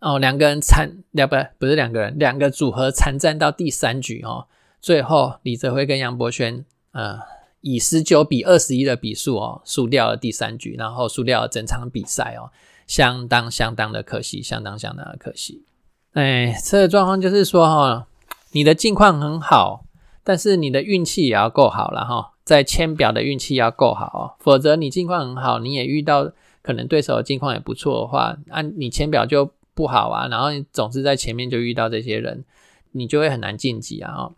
[0.00, 4.46] 哦，两个人参两不不是两个人，两个组合参战到第三局哦，
[4.80, 7.39] 最后李泽辉跟杨博轩呃。
[7.60, 12.50] 以十九比二十一的比数哦，输掉了第三局，然后输掉了整场比赛哦，
[12.86, 15.64] 相当相当的可惜，相当相当的可惜。
[16.12, 18.06] 哎，这个状况就是说哈，
[18.52, 19.84] 你的境况很好，
[20.24, 32.44] 但是你的运气也要够好了哈，在签表的运气要够好哦，否则你境况很好，你也遇到可能对手的境况也不错的话，按你签表就不好啊，然后你总是在前面就遇到这些人，
[32.92, 34.30] 你就会很难晋级啊。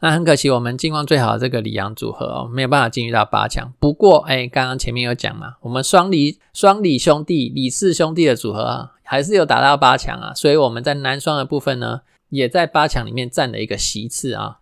[0.00, 3.72] 那很可惜，我们近况最好的这个李阳组合哦，没有办法进入到八强。
[3.80, 10.32] 不过，哎，刚刚前面有讲嘛，我们双李双李兄弟、李氏兄弟的组合啊，还是有打到八强啊。
[10.34, 14.58] 所以我们在男双的部分呢，也在八强里面占了一个席次啊。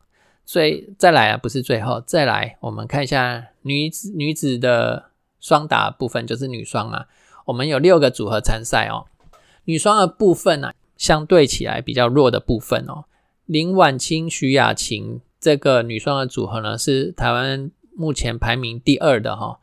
[0.47, 7.07] 所以再来啊，不是最后，再来，我们看一下女子女子的双打部分，就是女双啊。
[7.45, 9.05] 我们有六个组合参赛哦。
[9.65, 13.05] 女双的部分呢，相对起来比较弱的部分哦。
[13.45, 19.61] 林婉清、徐雅琴这个女双的组合呢，是台湾目前排名第二的哈。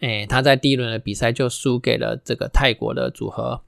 [0.00, 3.60] 哎，她在第一轮的比赛就输给了这个泰国的组合。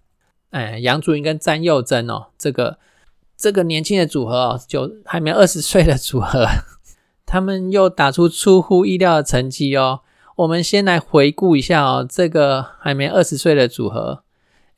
[0.48, 2.78] 哎，杨竹英跟詹佑珍哦，这个
[3.36, 6.46] 这个年轻的组合哦，就还没二十岁的组合，
[7.26, 10.00] 他们又打出出乎意料的成绩哦。
[10.36, 14.22] 我们先来回顾一下哦，这个还没二十岁的组合，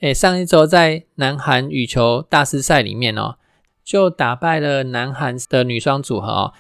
[0.00, 3.36] 哎，上一周在南韩羽球大师赛里面哦，
[3.84, 6.52] 就打败了南韩的女双组合哦，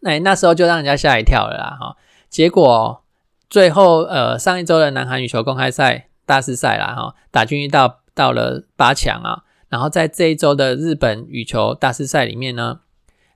[0.00, 1.96] 那那时候就让人家吓一跳了啦哈。
[2.28, 3.02] 结果
[3.48, 12.80] 最后呃，上一周的南韩羽球公开赛大师赛啦哈，打进到到了八强啊，然后在这一周的日本羽球大师赛里面呢，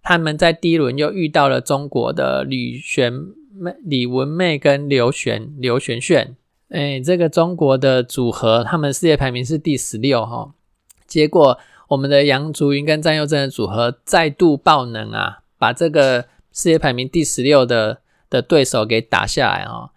[0.03, 3.75] 他们在第一轮又遇到了中国的李璇妹。
[3.85, 6.37] 李文妹跟刘璇、刘璇璇，
[6.71, 10.53] 哎，这个中国的组合，他们世界排名是第十六哈。
[11.07, 11.57] 结果
[11.89, 17.99] 我们的杨竹云跟张佑珍的组合再度爆能啊，把这个世界排名第十六的
[18.31, 19.91] 的对手给打下来哦。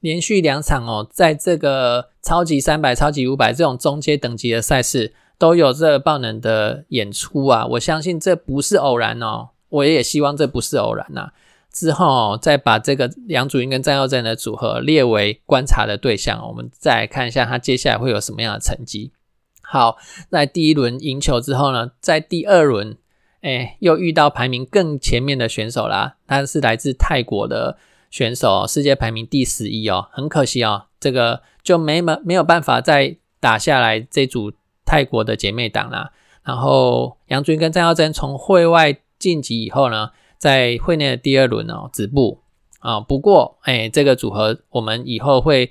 [0.00, 7.66] 连续两场哦，在这个超级三百、超级五百这种中阶等级的赛事，都有这爆能的演出啊。
[7.66, 11.32] 我相信这不是偶然哦，我也希望这不是偶然呐。
[11.70, 19.12] 之后再把这个杨祖英跟张耀正的组合列为观察的对象，我们再看一下他接下来会有什么样的成绩。
[19.60, 19.98] 好，
[20.30, 22.96] 在第一轮赢球之后呢，在第二轮，
[23.42, 27.78] 哎，又遇到排名更前面的选手啦，他是来自泰国的
[28.10, 34.52] 选手，世界排名第十一哦，很可惜哦，这个就没没没有办法再打下来这组
[34.84, 36.12] 泰国的姐妹档啦。
[36.42, 40.10] 然后杨军跟张耀珍从会外晋级以后呢？
[40.38, 42.40] 在会内的第二轮哦，止步
[42.78, 42.98] 啊。
[42.98, 45.70] 不过，哎，这个组合我们以后会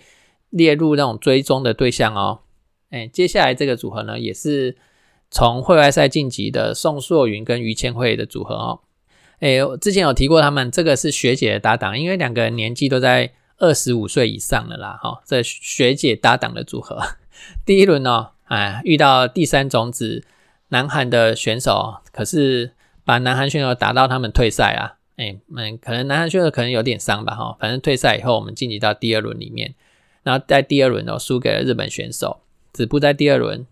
[0.52, 2.42] 列入那种追踪的对象哦。
[2.92, 4.78] 哎，接下来这个组合呢，也是
[5.32, 8.82] 从会外赛晋级的宋硕云跟于千惠的组合哦。
[9.40, 15.00] 哎，之前有提过他们，这个是学姐的搭档，因为两个人年纪都在二十五岁以上了啦。
[15.02, 17.02] 哈，这学姐搭档的组合，
[17.66, 20.24] 第一轮哦，哎，遇到第三种子
[20.70, 22.74] 南韩的选手，可是。
[23.06, 29.74] 把南韩选手打到他们退赛啊，哎，嗯，可能南韩选手可能有点伤吧，哈，反正退赛以后，我们晋级到第二轮里面，
[30.22, 33.66] 然后在第二轮哦输给了日本选手，止步在第二轮。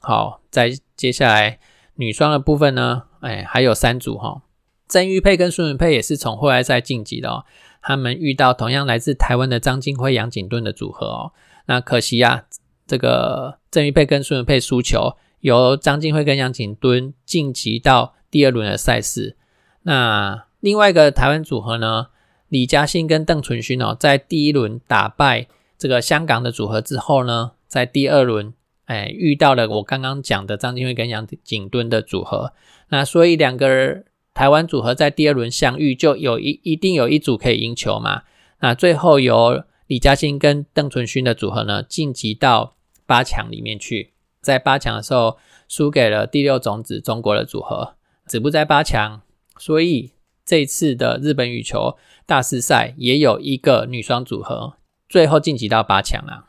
[0.00, 1.58] 好，在接下来
[1.94, 4.42] 女双的部分呢，哎，还有三组哈，
[4.88, 7.44] 曾玉佩跟孙允佩也是从后来赛晋级的哦，
[7.82, 11.32] 他们遇到同样来自台湾的张金辉、杨景敦的组合哦，
[11.66, 12.44] 那可惜呀，
[12.86, 18.14] 这个曾玉佩跟孙文佩输球，由张金辉跟杨景敦晋级到。
[18.30, 19.38] 第二轮的赛事，
[19.84, 22.08] 那另外一个台湾组合呢，
[22.48, 25.46] 李嘉欣跟邓淳勋哦，在第一轮打败
[25.78, 28.52] 这个香港的组合之后呢，在第二轮
[28.88, 32.54] 哎遇到了我刚刚讲的张金惠跟杨景敦的组合，
[32.88, 38.22] 那所以两个台湾组合在第二轮相遇，就有一一定有一组可以赢球嘛。
[38.60, 45.36] 那最后由李嘉欣跟邓淳勋的组合呢晋级到八强里面去，在八强的时候
[45.68, 47.94] 输给了第六种子中国的组合。
[48.26, 49.22] 止步在八强，
[49.58, 50.12] 所以
[50.44, 51.96] 这次的日本羽球
[52.26, 56.47] 大师赛也有一个女双组合最后晋级到八强了。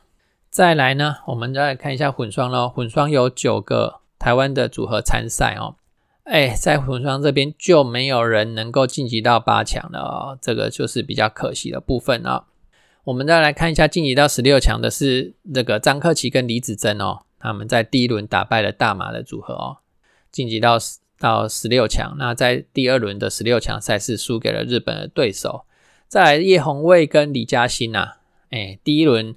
[0.49, 2.67] 再来呢，我们再来看一下混双喽。
[2.67, 5.75] 混双有九个台湾的组合参赛哦。
[6.23, 12.45] 哎，在混双这边就没有人能够晋级到八强了哦，这个就是比较可惜的部分啊。
[13.03, 19.77] 我们再来看一下晋级到十六强的是这个张克奇跟李子珍哦，他们在第一轮打败了大马的组合哦，
[20.31, 20.77] 晋级到。
[21.21, 25.65] 到十六强，那在第二轮的十六强赛事输给了日本的对手。
[26.07, 28.13] 再来叶红卫跟李嘉欣呐，
[28.51, 29.35] 哎，第一轮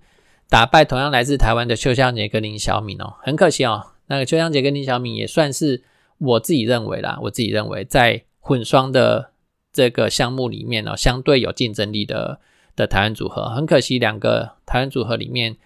[0.52, 5.82] 打败同样来自台湾的邱香杰跟林小敏哦，很可惜哦，那个邱香杰跟林小敏也算是
[6.18, 9.30] 我自己认为啦，我自己认为在混双的
[9.72, 12.38] 这个项目里面哦，相对有竞争力的
[12.76, 15.57] 的台湾组合，很可惜两个台湾组合里面，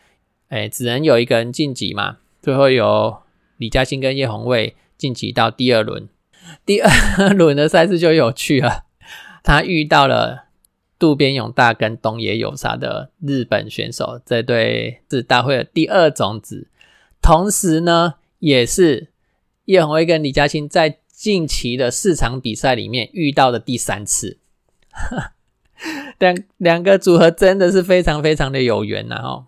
[0.50, 3.18] 哎，只能有一个人晋级嘛，最后由
[3.56, 4.76] 李嘉欣跟叶红卫。
[4.96, 6.08] 晋级到第二轮，
[6.64, 8.84] 第二轮的赛事就有趣了。
[9.42, 10.45] 他遇到了
[10.98, 16.68] 渡边勇大跟东野有沙的日本选手，这对是大会的第二种子。
[17.20, 19.08] 同时呢，也是
[19.66, 24.38] 叶红威跟李嘉欣在近期的四场比赛里面遇到的第三次。
[26.18, 29.16] 两两个组合真的是非常非常的有缘呐！
[29.16, 29.46] 哦，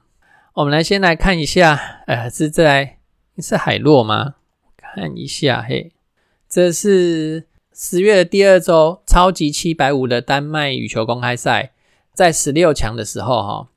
[0.52, 2.98] 我们来先来看一下，呃，是在
[3.38, 4.34] 是海洛吗？
[4.76, 5.92] 看一下，嘿，
[6.46, 7.46] 这是
[7.80, 11.70] 十月的第二周超级七百五的丹麦羽球公开赛，
[12.12, 13.68] 在十六强的时候，哈，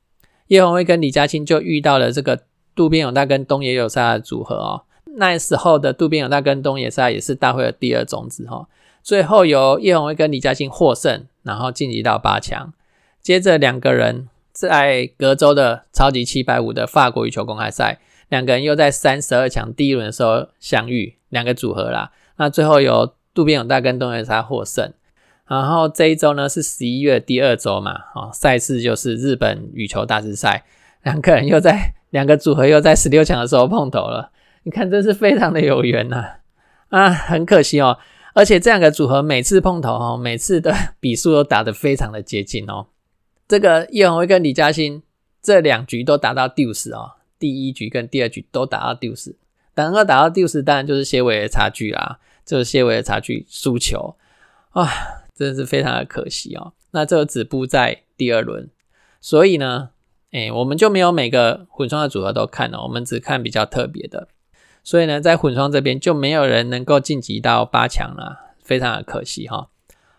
[0.48, 2.42] 叶红卫跟李佳欣就遇到了这个
[2.74, 4.82] 渡边勇大跟东野有沙的组合哦。
[5.18, 8.66] 那时候的渡边勇大跟东野沙也是大会的第二种子哈。
[9.04, 12.72] 最后由叶红威跟李嘉欣获胜，然后晋级到八强。
[13.20, 22.10] 接着两个人在隔周的超级七百五的法国羽球公开赛，两个人又在三十二强第一轮的时候相遇，两个组合啦。
[22.38, 24.92] 那最后由渡边勇大跟东野沙获胜。
[25.46, 30.64] 然后这一周呢是十一月第二周嘛，哦，赛事就是日本羽球大师赛，
[31.02, 34.30] 两个人又在两个组合又在十六强的时候碰头了。
[34.62, 36.36] 你看，真是非常的有缘呐！
[36.88, 37.98] 啊，很可惜哦。
[38.34, 42.86] 而且这两个组合每次碰头哦，每次的比数都打得非常的接近哦。
[43.48, 45.02] 这个叶宏威跟李嘉欣
[45.42, 49.36] 这两局都打到第五十哦，第一局跟第二局都打到第五十，
[49.74, 54.16] 能够打到第五十，当然就是些微的差距啦，是些微的差距输球
[54.70, 54.88] 啊，
[55.34, 56.72] 真的是非常的可惜哦。
[56.92, 58.68] 那这个止步在第二轮，
[59.20, 59.90] 所以呢，
[60.30, 64.28] 哎，我们就没有每个混双的组合都看了，我们只看比较特别的。
[64.84, 69.70] 所以呢，在混双这边就没有人能够晋级到八强了，非常的可惜哈。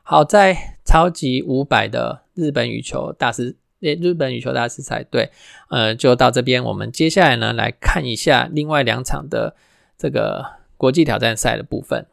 [0.01, 5.30] 好在超级五百的日本羽球大师，诶，日本羽球大师赛，对，
[5.69, 6.63] 呃，就到这边。
[6.63, 9.55] 我们接下来呢，来看一下另外两场的
[9.97, 10.45] 这个
[10.78, 12.07] 国际挑战赛的部分。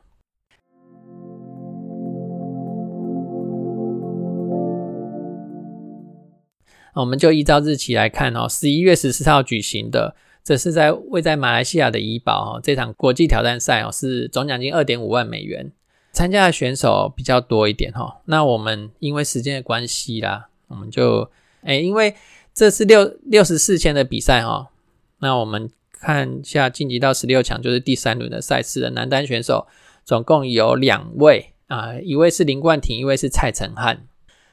[6.94, 10.14] 我们就依照日期来看哦，十一月十四号举行的。
[10.42, 15.70] 这是在位在马来西亚的怡保哦，这场国际挑战赛哦是总奖金二点五万美元，
[16.12, 18.22] 参加的选手比较多一点哈。
[18.24, 21.30] 那我们因为时间的关系啦，我们就
[21.62, 22.14] 哎，因为
[22.54, 24.70] 这是六六十四千的比赛哈，
[25.18, 29.68] 那我们看一下晋级到十六强就是第三轮的赛事的男单选手，
[30.06, 34.06] 总共有两位啊，一位是林冠廷，一位是蔡成汉。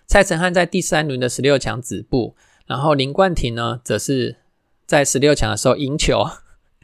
[0.07, 2.35] 蔡成汉在第三轮的十六强止步，
[2.65, 4.37] 然后林冠廷呢则是。
[4.87, 6.25] 在十六强的时候赢球，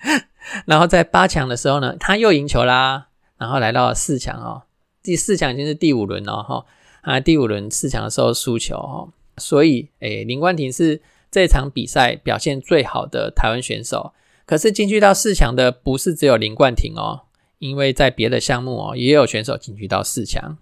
[0.67, 3.07] 然后在八强的时候呢，他又赢球啦，
[3.37, 4.63] 然后来到了四强哦，
[5.01, 6.65] 第四强已经是第五轮了哈，
[6.99, 9.07] 啊，第五轮四强的时候输球哈，
[9.37, 11.01] 所以诶，林冠廷是
[11.31, 14.11] 这场比赛表现最好的台湾选手，
[14.45, 17.21] 可是进去到四强的不是只有林冠廷哦，
[17.59, 20.57] 因为在别的项目哦，也有选手进去到四强。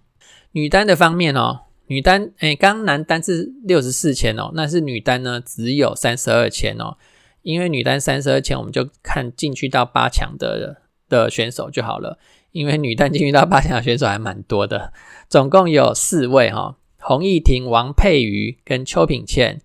[0.52, 6.96] 女单的方面哦，女单诶，刚男单是六十四千哦，那是女单呢只有三十二千哦。
[7.42, 10.80] 因为女单三十二强，我们就看进去到八强的
[11.10, 12.18] 的选手就好了。
[12.52, 14.94] 因为女单进去到八强的选手还蛮多的，
[15.28, 19.60] 总共有四位哈：洪逸婷、王佩瑜跟邱品倩。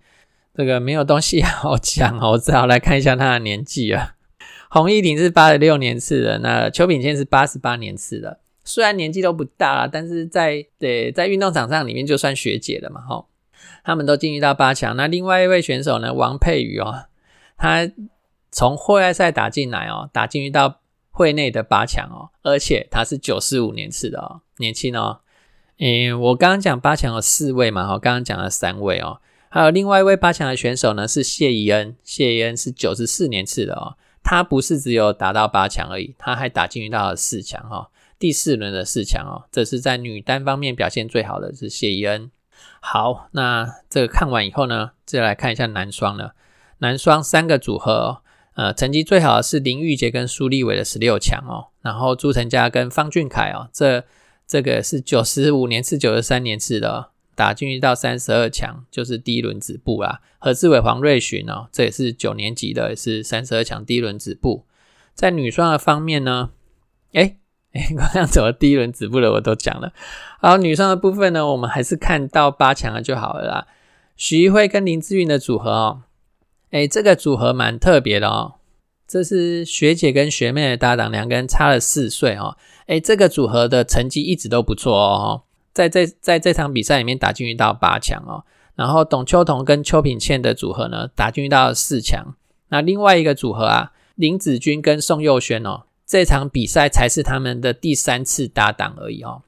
[0.54, 4.16] 这个没有东西好讲哦，我只好来看一下她的年纪啊。
[4.68, 8.40] 洪逸婷是八十六年次的，那邱品倩是八十八年次的。
[8.68, 13.24] 虽然年纪都不大了，但是在对在运动场上里面就算学姐了嘛哈。
[13.82, 14.94] 他们都进入到八强。
[14.94, 17.06] 那另外一位选手呢，王佩瑜哦。
[17.56, 17.90] 他
[18.52, 25.20] 从户外赛打进来哦，打进去到会内的八强哦，而且他是九四五年次的哦，年轻哦。
[25.78, 37.88] 嗯，我刚刚讲八强有四位嘛，哈，刚刚讲了三位哦，还有另外一位八强的选手呢是谢怡恩，谢怡恩是九十四年次的哦，他不是只有打到八强而已，他还打进去到了四强哈，
[38.18, 42.30] 第四轮的四强哦，这是在女单方面表现最好的是谢怡恩。
[42.80, 46.34] 好，那这个看完以后呢，再来看一下男双了。
[46.78, 48.22] 男双三个组合，
[48.54, 54.04] 呃，成绩最好的是林玉杰跟苏立伟的十六强哦，然后朱成佳跟方俊凯哦，这
[54.46, 60.20] 这个是九十五年次、九十三年次的，打进去到三十二强，就是第一轮止步啦。
[60.38, 64.66] 何志伟、黄瑞寻哦，这也是九年级的，是三十二强第一轮止步。
[65.14, 66.50] 在女双的方面呢，
[67.12, 67.37] 哎
[67.74, 69.32] 哎，刚刚怎么第一轮止步了？
[69.32, 69.92] 我都讲了。
[70.40, 73.66] 好，女生的部分呢，我们还是看到八强了就好了啦。
[74.16, 76.02] 许一辉跟林志韵的组合哦。
[76.70, 78.54] 哎，这个组合蛮特别的哦。
[79.06, 82.56] 这是学姐跟学妹的搭档，两个人差了四岁哦。
[82.86, 85.42] 哎，这个组合的成绩一直都不错哦，
[85.72, 88.44] 在这在这场比赛里面打进去到八强哦。
[88.74, 92.34] 然后董秋彤跟邱品倩的组合呢，打进去到四强。
[92.68, 99.42] 那另外一个组合啊，林子君跟宋佑轩哦，这场比赛才是他们的第三次搭档而已哦，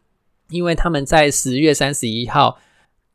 [0.50, 2.60] 因为他们在十月三十一号。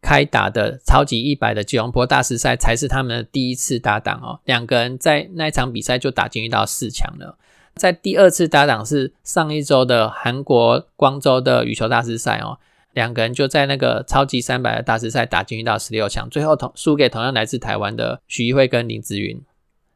[0.02, 7.40] 开打的超级一百的吉隆坡大师赛才是他们的第一次搭档哦，两个人在那一场比赛就打进到四强了。
[7.74, 12.60] 在第二次搭档是上一周的韩国光州的羽球大师赛哦，
[12.94, 19.42] 两个人就在那个超级三百的大师赛打进到十六强，最后同输给同样来自台湾的许一慧跟林志云。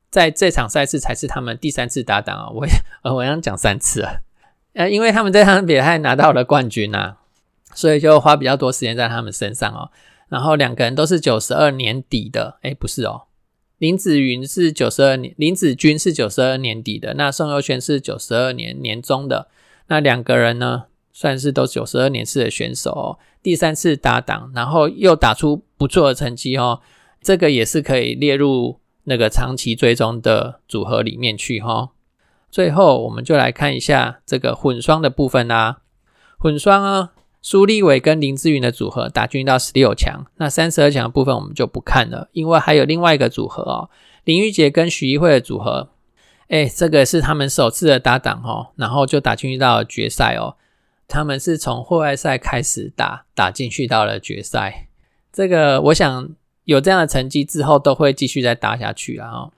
[0.10, 2.66] 在这场赛事才是他们第三次搭档啊，我
[3.03, 4.22] 呃我想讲三次啊，
[4.74, 7.18] 呃，因为他们这场比赛拿到了冠军呐。
[7.76, 9.91] 所以就花比较多时间在他们身上哦。
[10.28, 13.28] 然后两个人都是九十二年底的，哎，不是哦，
[13.78, 19.49] 林子云是九十二年，林子君是九十二年底的，那宋佑轩是九十二年年中的，
[19.88, 23.20] 那两个人呢，算是都九十二年次的选手哦。
[23.43, 26.82] 第三次搭档，然后又打出不错的成绩哦，
[27.22, 28.79] 这个也是可以列入
[29.10, 31.89] 那个长期追踪的组合里面去哈。
[32.49, 35.82] 最后，我们就来看一下这个混双的部分啦。
[36.38, 37.12] 混双啊。
[37.41, 43.89] 苏立伟跟林志云的组合打进到十六强，那三十二强的部分我们就不看了，因为还有另外一个组合哦，
[44.26, 45.88] 林玉杰跟许一慧的组合，
[46.49, 50.57] 哎，这个是他们首次的搭档哦，然后就打进去到决赛哦，
[51.07, 54.89] 他们是从户外赛开始打，打进去到了决赛，
[55.32, 56.30] 这个我想
[56.70, 59.51] 有这样的成绩之后都会继续再打下去了哦。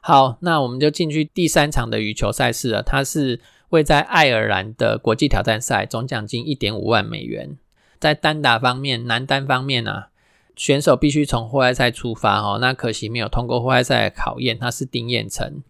[0.00, 2.82] 好，那我们就进去第三场的羽球赛事了。
[2.82, 7.58] 它是位在爱尔兰的国际挑战赛，总奖金一点五万美元。
[8.00, 10.08] 在单打方面，男单方面啊，
[10.56, 12.56] 选手必须从户外赛出发哦。
[12.58, 15.62] 那可惜没有通过户外赛的考验，他是丁彦成。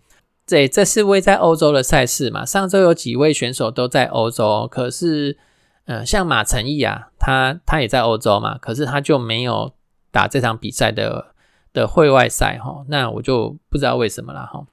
[0.47, 2.45] 这这是位在欧洲的赛事嘛？
[2.45, 5.39] 上周有几位选手都在欧洲，可是，
[5.85, 9.73] 呃，像马成义啊，他他也在欧洲嘛，可是他就没有
[10.11, 11.35] 打这场比赛的。
[11.75, 14.65] 的会外赛哈，那我就不知道为什么了哈。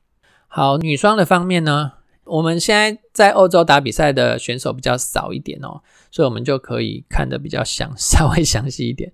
[0.48, 1.94] 好，女双的方面呢，
[2.26, 9.12] 我们现在在欧洲打比赛的选手比较少一点哦，所以我们就可以看的比较详， 稍微详细一点。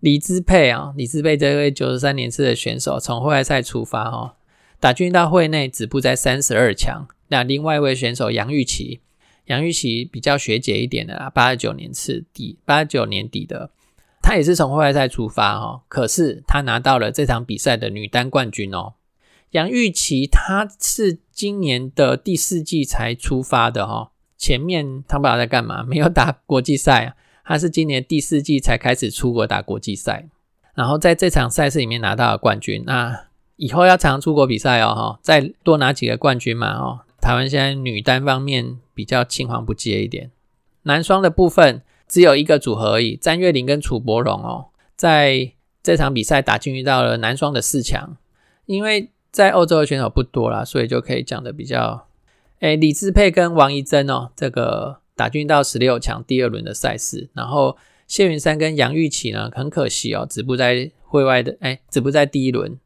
[0.00, 4.34] 李姿佩啊，李姿佩这位九十三年次的选手，从会外赛出发哈，
[4.80, 7.06] 打进到会内止步在三十二强。
[7.28, 9.00] 那另外一位选手杨玉琪，
[9.44, 13.70] 杨玉琪比较学姐一点的啦，八十九年次底，八九年底的。
[14.22, 18.94] 她也是从户外赛出发哈，可是她拿到了这场比赛的女单冠军哦。
[19.50, 27.14] 杨玉琪她是今年的第四季才出发的哈，前面她不知道在干嘛， 没有打国际赛啊。
[27.42, 30.28] 他是今年第四季才开始出国打国际赛，
[30.74, 32.84] 然后在这场赛事里面拿到了冠军。
[32.86, 33.26] 那
[33.60, 37.00] 以后要常出国比赛哦哈，再多拿几个冠军嘛哦。
[37.20, 40.30] 台湾现在女单方面比较青黄不接一点，
[40.84, 41.82] 男双的部分。
[42.08, 48.16] 只有一个组合而已，詹月玲跟楚博荣哦，在这场比赛打进遇到了男双的四强。
[48.66, 52.08] 因为在欧洲的选手不多啦，所以就可以讲的比较，
[52.58, 57.30] 哎，李智佩跟王怡珍哦，这个打进到十六强第二轮的赛事。
[57.32, 57.76] 然后
[58.08, 62.76] 谢云山跟杨玉琪呢，很可惜哦，止步在会外的，哎，止步在第一轮。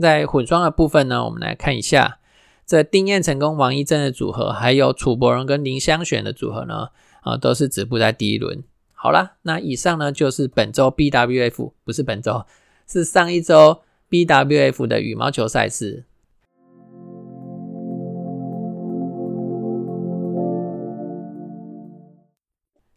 [0.00, 2.18] 在混双的部分呢，我们来看一下
[2.66, 6.88] 这丁彦成功、王一正的组合，还有楚博荣跟林香璇的组合呢。
[7.22, 8.64] 啊，都是止步在第一轮。
[8.94, 12.46] 好了，那以上呢就是本周 BWF，不是本周，
[12.86, 16.04] 是上一周 BWF 的羽毛球赛事。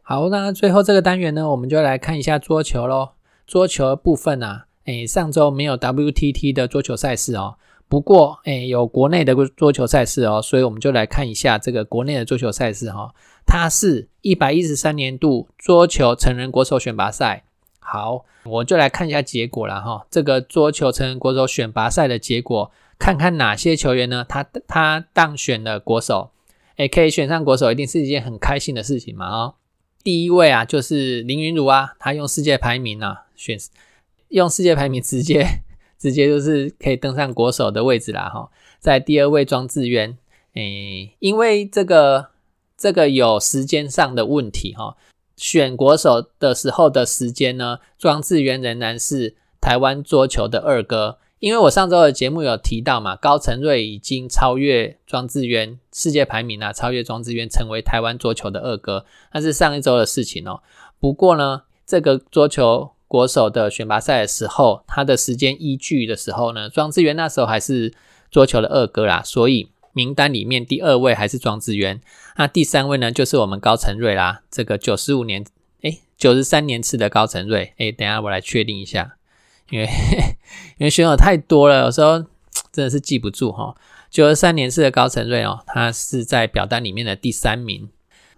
[0.02, 3.10] 好，那最后这个单元呢，我们就来看一下桌球喽。
[3.46, 7.56] 桌球部分啊，诶，上周没有 WTT 的桌球赛事哦，
[7.88, 13.14] 不过诶，有国内的桌球赛事哦，所以我们就来看一下这个国内的桌球赛事哈。
[13.46, 17.44] 它是一百一十三年度桌球成人国手选拔赛。
[17.80, 20.08] 好，我就来看一下结果了哈。
[20.10, 24.26] 这个桌球成人国手选拔赛的结果，看看哪些球员呢？
[24.28, 26.32] 他他当选了国手，
[26.78, 29.56] 诶，可以选上国手，一定是一件很开心的事情嘛哦。
[30.02, 33.58] 第一位啊，就是林云儒啊，他用世界排名啊选，
[34.34, 35.64] 用世界排名直接
[35.98, 38.52] 直接就是可以登上国手的位置啦哈。
[38.80, 40.18] 在第二位庄智渊，
[40.54, 42.34] 诶，因为这个。
[42.76, 44.98] 这个有时间上的问题哈，
[45.38, 51.20] 选国手的时候的时间呢，庄智渊仍然是台湾桌球的二哥。
[51.40, 60.62] 因为我上周的节目有提到嘛，高承瑞已经超越庄智渊世界排名啊，超越庄智渊成为台湾桌球的二哥，那是上一周的事情哦。
[61.00, 67.94] 不过呢，这个桌球国手的选拔赛的时候，他的时间依据的时候呢，庄智渊那时候还是
[68.32, 69.70] 桌球的二哥啦，所以。
[69.96, 72.02] 名单里面第二位还是庄智渊，
[72.36, 74.42] 那第三位呢就是我们高承瑞啦。
[74.50, 75.46] 这个九十五年，
[75.84, 79.18] 哎，九十三年次的高承瑞，哎，等下我来确定一下，
[79.70, 79.86] 因为
[80.82, 82.18] 因为选手太多了，有时候
[82.72, 83.76] 真的是记不住哈。
[84.10, 87.88] 九十三年次的高承瑞哦，他是在表单里面的第三名，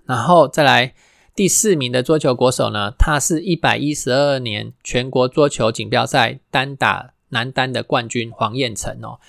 [0.06, 0.94] 然后再来
[1.36, 9.20] 第四名的桌球国手呢，他是一百一十二年全国桌球锦标赛单打男单的冠军黄彦成哦。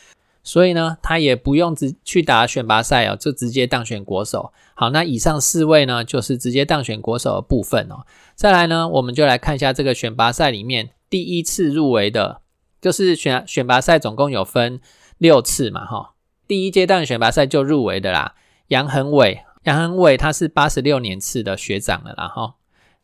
[0.44, 4.52] 所以呢，他也不用直去打选拔赛哦，就直接当选国手。
[4.74, 8.07] 好，那以上四位呢，就是直接当选国手的部分哦。
[8.36, 12.42] 再来呢，我们就来看一下这个选拔赛里面第一次入围的，
[12.80, 14.80] 就是选选拔赛总共有分
[15.18, 16.12] 六次嘛，哈。
[16.46, 18.36] 第一阶段选拔赛就入围的啦，
[18.68, 22.55] 杨恒伟，杨恒伟他是八十六年次的学长了啦，哈。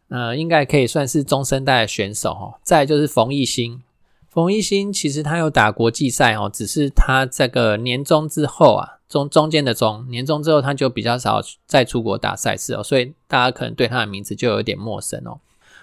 [0.08, 2.60] 呃，应该可以算是中生代的选手哦。
[2.62, 3.82] 再就是冯艺兴，
[4.28, 15.40] 冯艺兴其实他有打国际赛哦，只是他这个年终之后啊，中中间的中年终之后他就比较少再出国打赛事哦，所以大家可能对他的名字就有点陌生哦。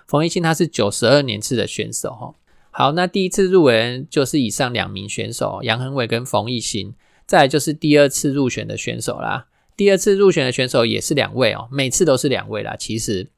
[0.08, 2.34] 冯艺兴他是九十二年次的选手哈。
[2.72, 6.94] 好，那第一次入围就是以上两名选手杨恒伟跟冯艺兴，
[7.26, 9.48] 再就是第二次入选的选手啦。
[9.80, 12.76] 第二次入选的选手也是两位哦，每次都是两位啦。
[12.78, 13.30] 其实，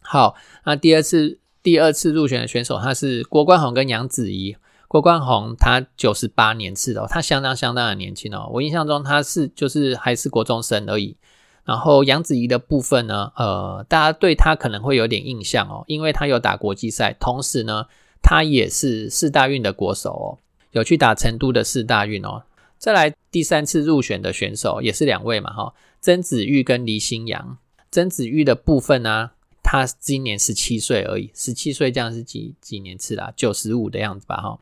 [0.00, 0.34] 好，
[0.64, 4.56] 那第二次第二次入选的选手他是郭冠宏跟杨子怡。
[4.88, 8.48] 郭冠宏他九十八年次的，他相当相当的年轻哦。
[8.54, 11.18] 我印象中他是就是还是国中生而已。
[11.66, 17.84] 然后杨子怡的部分呢，呃，大家对他可能会有点印象哦，因为他有打国际赛，同时呢。
[18.22, 20.38] 他也是四大运的国手哦，
[20.72, 22.42] 有去打成都的四大运哦。
[22.76, 27.58] 再来第三次入选的选手也是两位嘛哈，曾子玉跟黎新阳。
[27.90, 29.32] 曾子玉的部分呢，
[29.62, 33.32] 他今年十七岁而已，十七岁这样是几几年次啦？
[33.36, 34.60] 九十五的样子吧哈，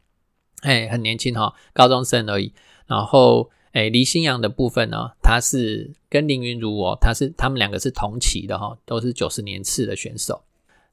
[0.62, 2.52] 哎，很年轻哈，高中生而已。
[2.86, 10.42] 然后哎，黎新阳的部分呢，他是跟林云如哦，他是他们两个是同期的哈，都是九十年次的选手。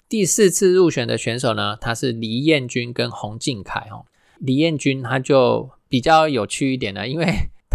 [0.08, 4.06] 第四次入选的选手呢，他是黎彦军跟洪敬凯哦。
[4.40, 7.26] 黎彦军他就比较有趣一点了，因为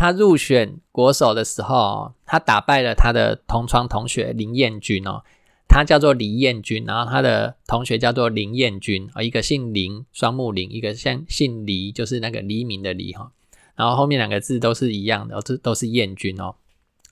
[0.00, 5.22] 他入选国手的时候，他打败了他的同窗同学林彦君哦。
[5.68, 13.30] 他叫做李彦君，然后他的同学叫做林彦君啊，一个姓林，双木林，一个姓姓黎，就是那个黎明的黎哈。
[13.76, 16.54] 然后后面两个字都是一样的，这都是彦君哦。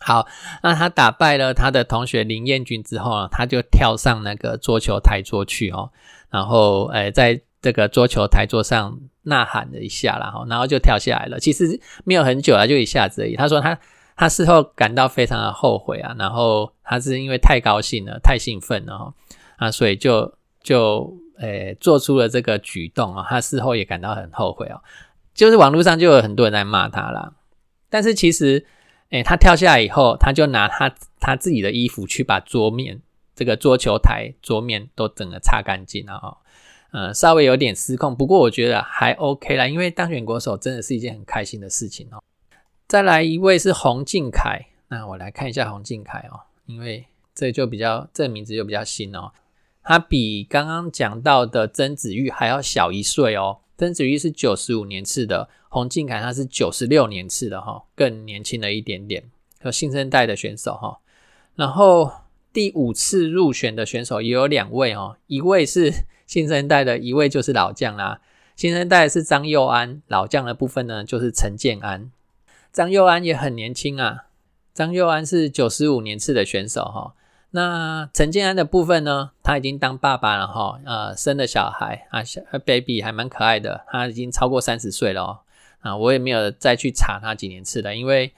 [0.01, 0.27] 好，
[0.63, 5.91] 那他打败了他的同学林彦君之后呢，他就跳上那个桌球台桌去哦，
[6.31, 11.39] 然后诶，在这个桌球台桌上呐喊了一下然后然后就跳下来了。
[11.39, 13.37] 其实没有很久啊，就一下子而已。
[13.37, 13.79] 他说他
[14.17, 19.15] 他事后感到非常的后悔啊，然后他是因为太高兴了，太兴奋了哈
[19.57, 23.27] 啊，所以就就诶做出了这个举动啊。
[23.29, 24.83] 他事后也感到很后悔哦，
[25.35, 27.33] 就是网络上就有很多人在骂他啦，
[27.89, 28.67] 但是其实。
[29.11, 33.01] 哎，他跳下来以后，他就拿他他自己的衣服去把桌面
[33.35, 36.37] 这个桌球台桌面都整个擦干净了哈。
[36.91, 42.23] 呃，稍微有点失控，不过我觉得还 OK 啦，因为当选国手真的是一件很开心的事情哦。
[42.87, 49.33] 再来一位是洪敬凯，那我来看一下洪敬凯哦，因为这就比较这名字就比较新哦，
[49.83, 53.59] 他比刚刚讲到的曾子玉还要小一岁哦。
[53.77, 59.23] 曾子玉是九十五年次的，洪敬凯他是九十六年次的哈，更年轻了一点点，
[59.61, 60.99] 和新生代的选手哈。
[61.55, 62.11] 然后
[62.53, 65.93] 第五次入选的选手也有两位哦，一位是
[66.29, 68.21] 新生代的，一位就是老将啦。
[68.55, 72.11] 新生代是张佑安，老将的部分呢就是陈建安。
[72.71, 74.27] 张佑安也很年轻啊，
[74.75, 77.15] 张佑安是九十五年次的选手哈。
[77.53, 79.31] 那陈建安的部分呢？
[79.43, 83.87] 他已经当爸爸了哈，呃，生了小孩啊，小 baby 还蛮可爱的。
[83.89, 85.39] 他已经超过三十岁了哦，
[85.81, 88.35] 啊，我也没有再去查他几年次的，因为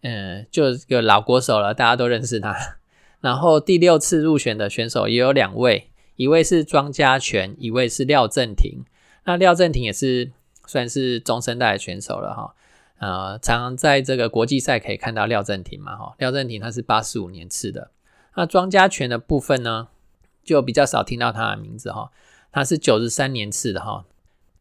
[0.00, 2.56] 嗯，就个老国手了，大家都认识他。
[3.20, 8.84] 然后第六次入选的选手也有两位，一位是庄家权，一位是廖正廷。
[9.24, 10.32] 那廖正廷也是
[10.66, 12.54] 算是中生代的选手了哈，
[12.98, 17.90] 呃，常常在这个国际赛可以看到廖正廷嘛哈，廖正廷他是八十五年次的。
[18.36, 19.88] 那庄家权的部分呢，
[20.42, 22.10] 就比较少听到他的名字哈。
[22.52, 24.04] 他是九十三年次的哈。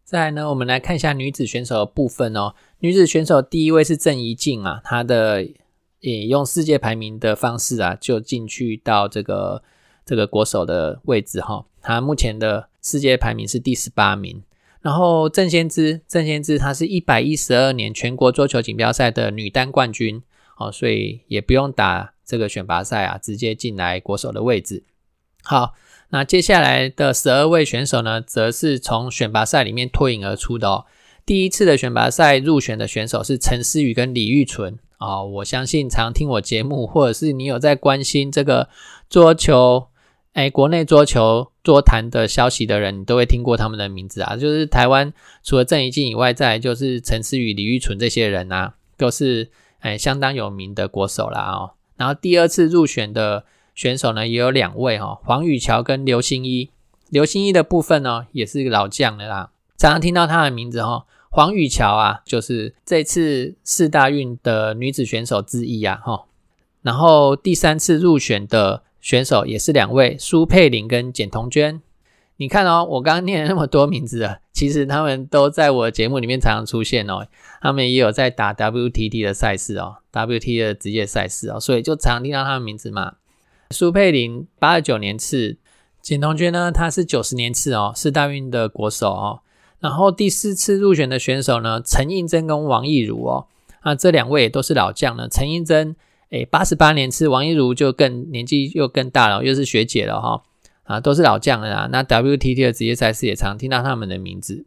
[0.03, 2.53] 再来呢，我们来看一下女子选手的部分哦。
[2.79, 5.47] 女子选手第一位是郑怡静啊，她的
[5.99, 9.63] 也用世界排名的方式啊，就进去到这个
[10.05, 11.65] 这个国手的位置哈。
[11.81, 14.41] 他目前的世界排名是第十八名。
[14.81, 20.21] 然后郑先知，郑先知她是一百一十二年全国桌球锦标赛的女单冠军
[20.57, 22.11] 哦，所以也不用打。
[22.25, 24.85] 这个选拔赛啊，直接进来国手的位置。
[25.43, 25.73] 好，
[26.09, 30.85] 那接下来的十二位选手呢，则是从选拔赛里面脱颖而出的哦。
[31.25, 35.21] 第一次的选拔赛入选的选手是陈思雨跟李玉纯啊。
[35.21, 38.69] 我相信常听我节目，或者是你有在关心这个
[39.09, 39.87] 桌球，
[40.34, 44.36] 哎，国内桌球桌坛的消息的人，你都会听过他们的名字啊。
[44.36, 45.13] 就是台湾
[45.43, 51.71] 除了郑怡静以外，再就是陈思雨、李玉纯这些人啊，都是哎相当有名的国手啦哦。
[51.95, 56.69] 然后第二次入选的选手呢，也有两位哈，黄宇桥跟刘星一。
[57.09, 61.05] 刘星一的部分呢，也是老将的啦，常常听到他的名字哈。
[61.29, 66.25] 黄宇桥啊，就是这次四大运的女子选手之一啊哈。
[66.81, 71.81] 然后第三次入选的选手也是两位，苏佩玲跟简彤娟。
[72.37, 77.27] 你看哦，我刚刚念了那么多名字啊， 其实他们都在我节目里面常常出现哦。
[77.61, 83.15] 他们也有在打 WTT 的赛事哦，WTT 的职业赛事哦，所以就常听到他们名字嘛。
[83.71, 85.57] 苏佩林八十九年次，
[86.01, 89.41] 简彤娟呢，她是九十年次哦，是大运的国手哦。
[89.81, 93.47] 然后第四次入选的选手呢，陈映真跟王艺如哦，
[93.81, 95.27] 啊，这两位都是老将了。
[95.27, 95.95] 陈映真，
[96.34, 100.41] 诶，八十八年次，王一如就更年纪又更大了，又是学姐了哈，
[100.81, 101.89] 啊，都是老将了啊。
[101.91, 104.65] 那 WTT 的职业赛事也常听到他们的名字。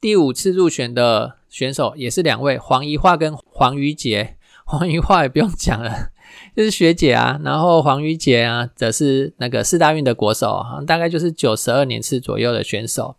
[0.00, 4.36] 第五次入选的选手也是两位，黄怡桦跟黄瑜杰。
[4.64, 6.08] 黄怡桦也不用讲了。
[6.56, 13.16] 就是学姐啊，然后黄瑜杰啊，则是那个四大运的国手，大概就是九十二年次左右的选手。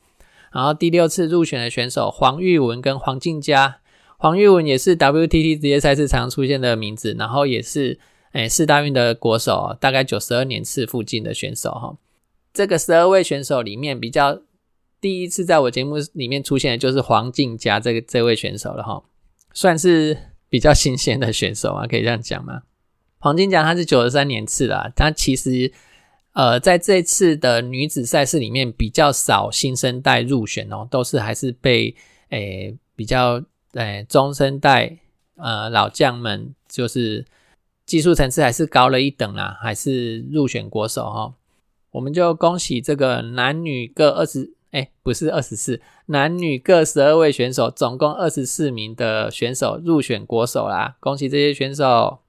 [0.52, 3.78] 然后第六次入选的选手黄玉文跟黄静佳，
[4.18, 8.00] 黄玉文也是 WTT 职业赛事常出现的名字，然后也是
[8.32, 11.98] 诶四大运的国手，大概九十二年次附近的选手哈。
[12.54, 14.42] 这个十二位选手里面，比较
[15.02, 19.04] 第一次在我节目里面出现的就是黄静佳这个这位选手了哈，
[19.54, 20.18] 算是
[20.50, 22.62] 比较新鲜的选手啊，可以这样讲吗？
[23.20, 25.72] 黄金甲她是九十三年次啦，她其实
[26.34, 31.96] 呃在这次的女子赛事里面比较少新生代入选哦，都是还是被
[32.30, 33.44] 诶比较
[33.76, 34.98] 诶中生代
[35.36, 37.26] 呃老将们就是
[37.86, 41.34] 技术层次还是高了一等啦，还是入选国手哈。
[41.92, 52.20] 我们就恭喜这个男女各二十哎不是二十四，男女各十二位选手，总共二十四名的选手入选国手啦，恭喜这些选手。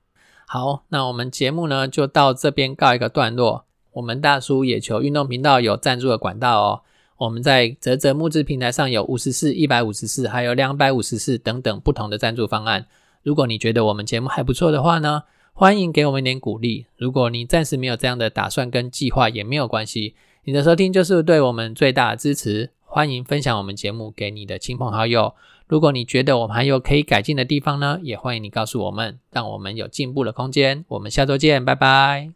[0.47, 3.65] 好，那我们节目呢就到这边告一个段落。
[3.95, 6.83] 我们大叔野球运动频道有赞助的管道哦。
[7.19, 12.87] 我们在泽泽募资平台上有五十四、一百五十四，还有两百五十四等等不同的赞助方案。
[13.23, 16.87] 如果你觉得我们节目还不错的话呢，欢迎给我们一点鼓励。
[16.97, 20.15] 如果你暂时没有这样的打算跟计划也没有关系，
[20.45, 22.71] 你的收听就是对我们最大的支持。
[22.85, 25.35] 欢迎分享我们节目给你的亲朋好友。
[25.67, 30.85] 如果你觉得我们还有可以改进的地方呢，也欢迎你告诉我们，让我们有进步的空间。
[30.89, 32.31] 我们下周见，拜拜。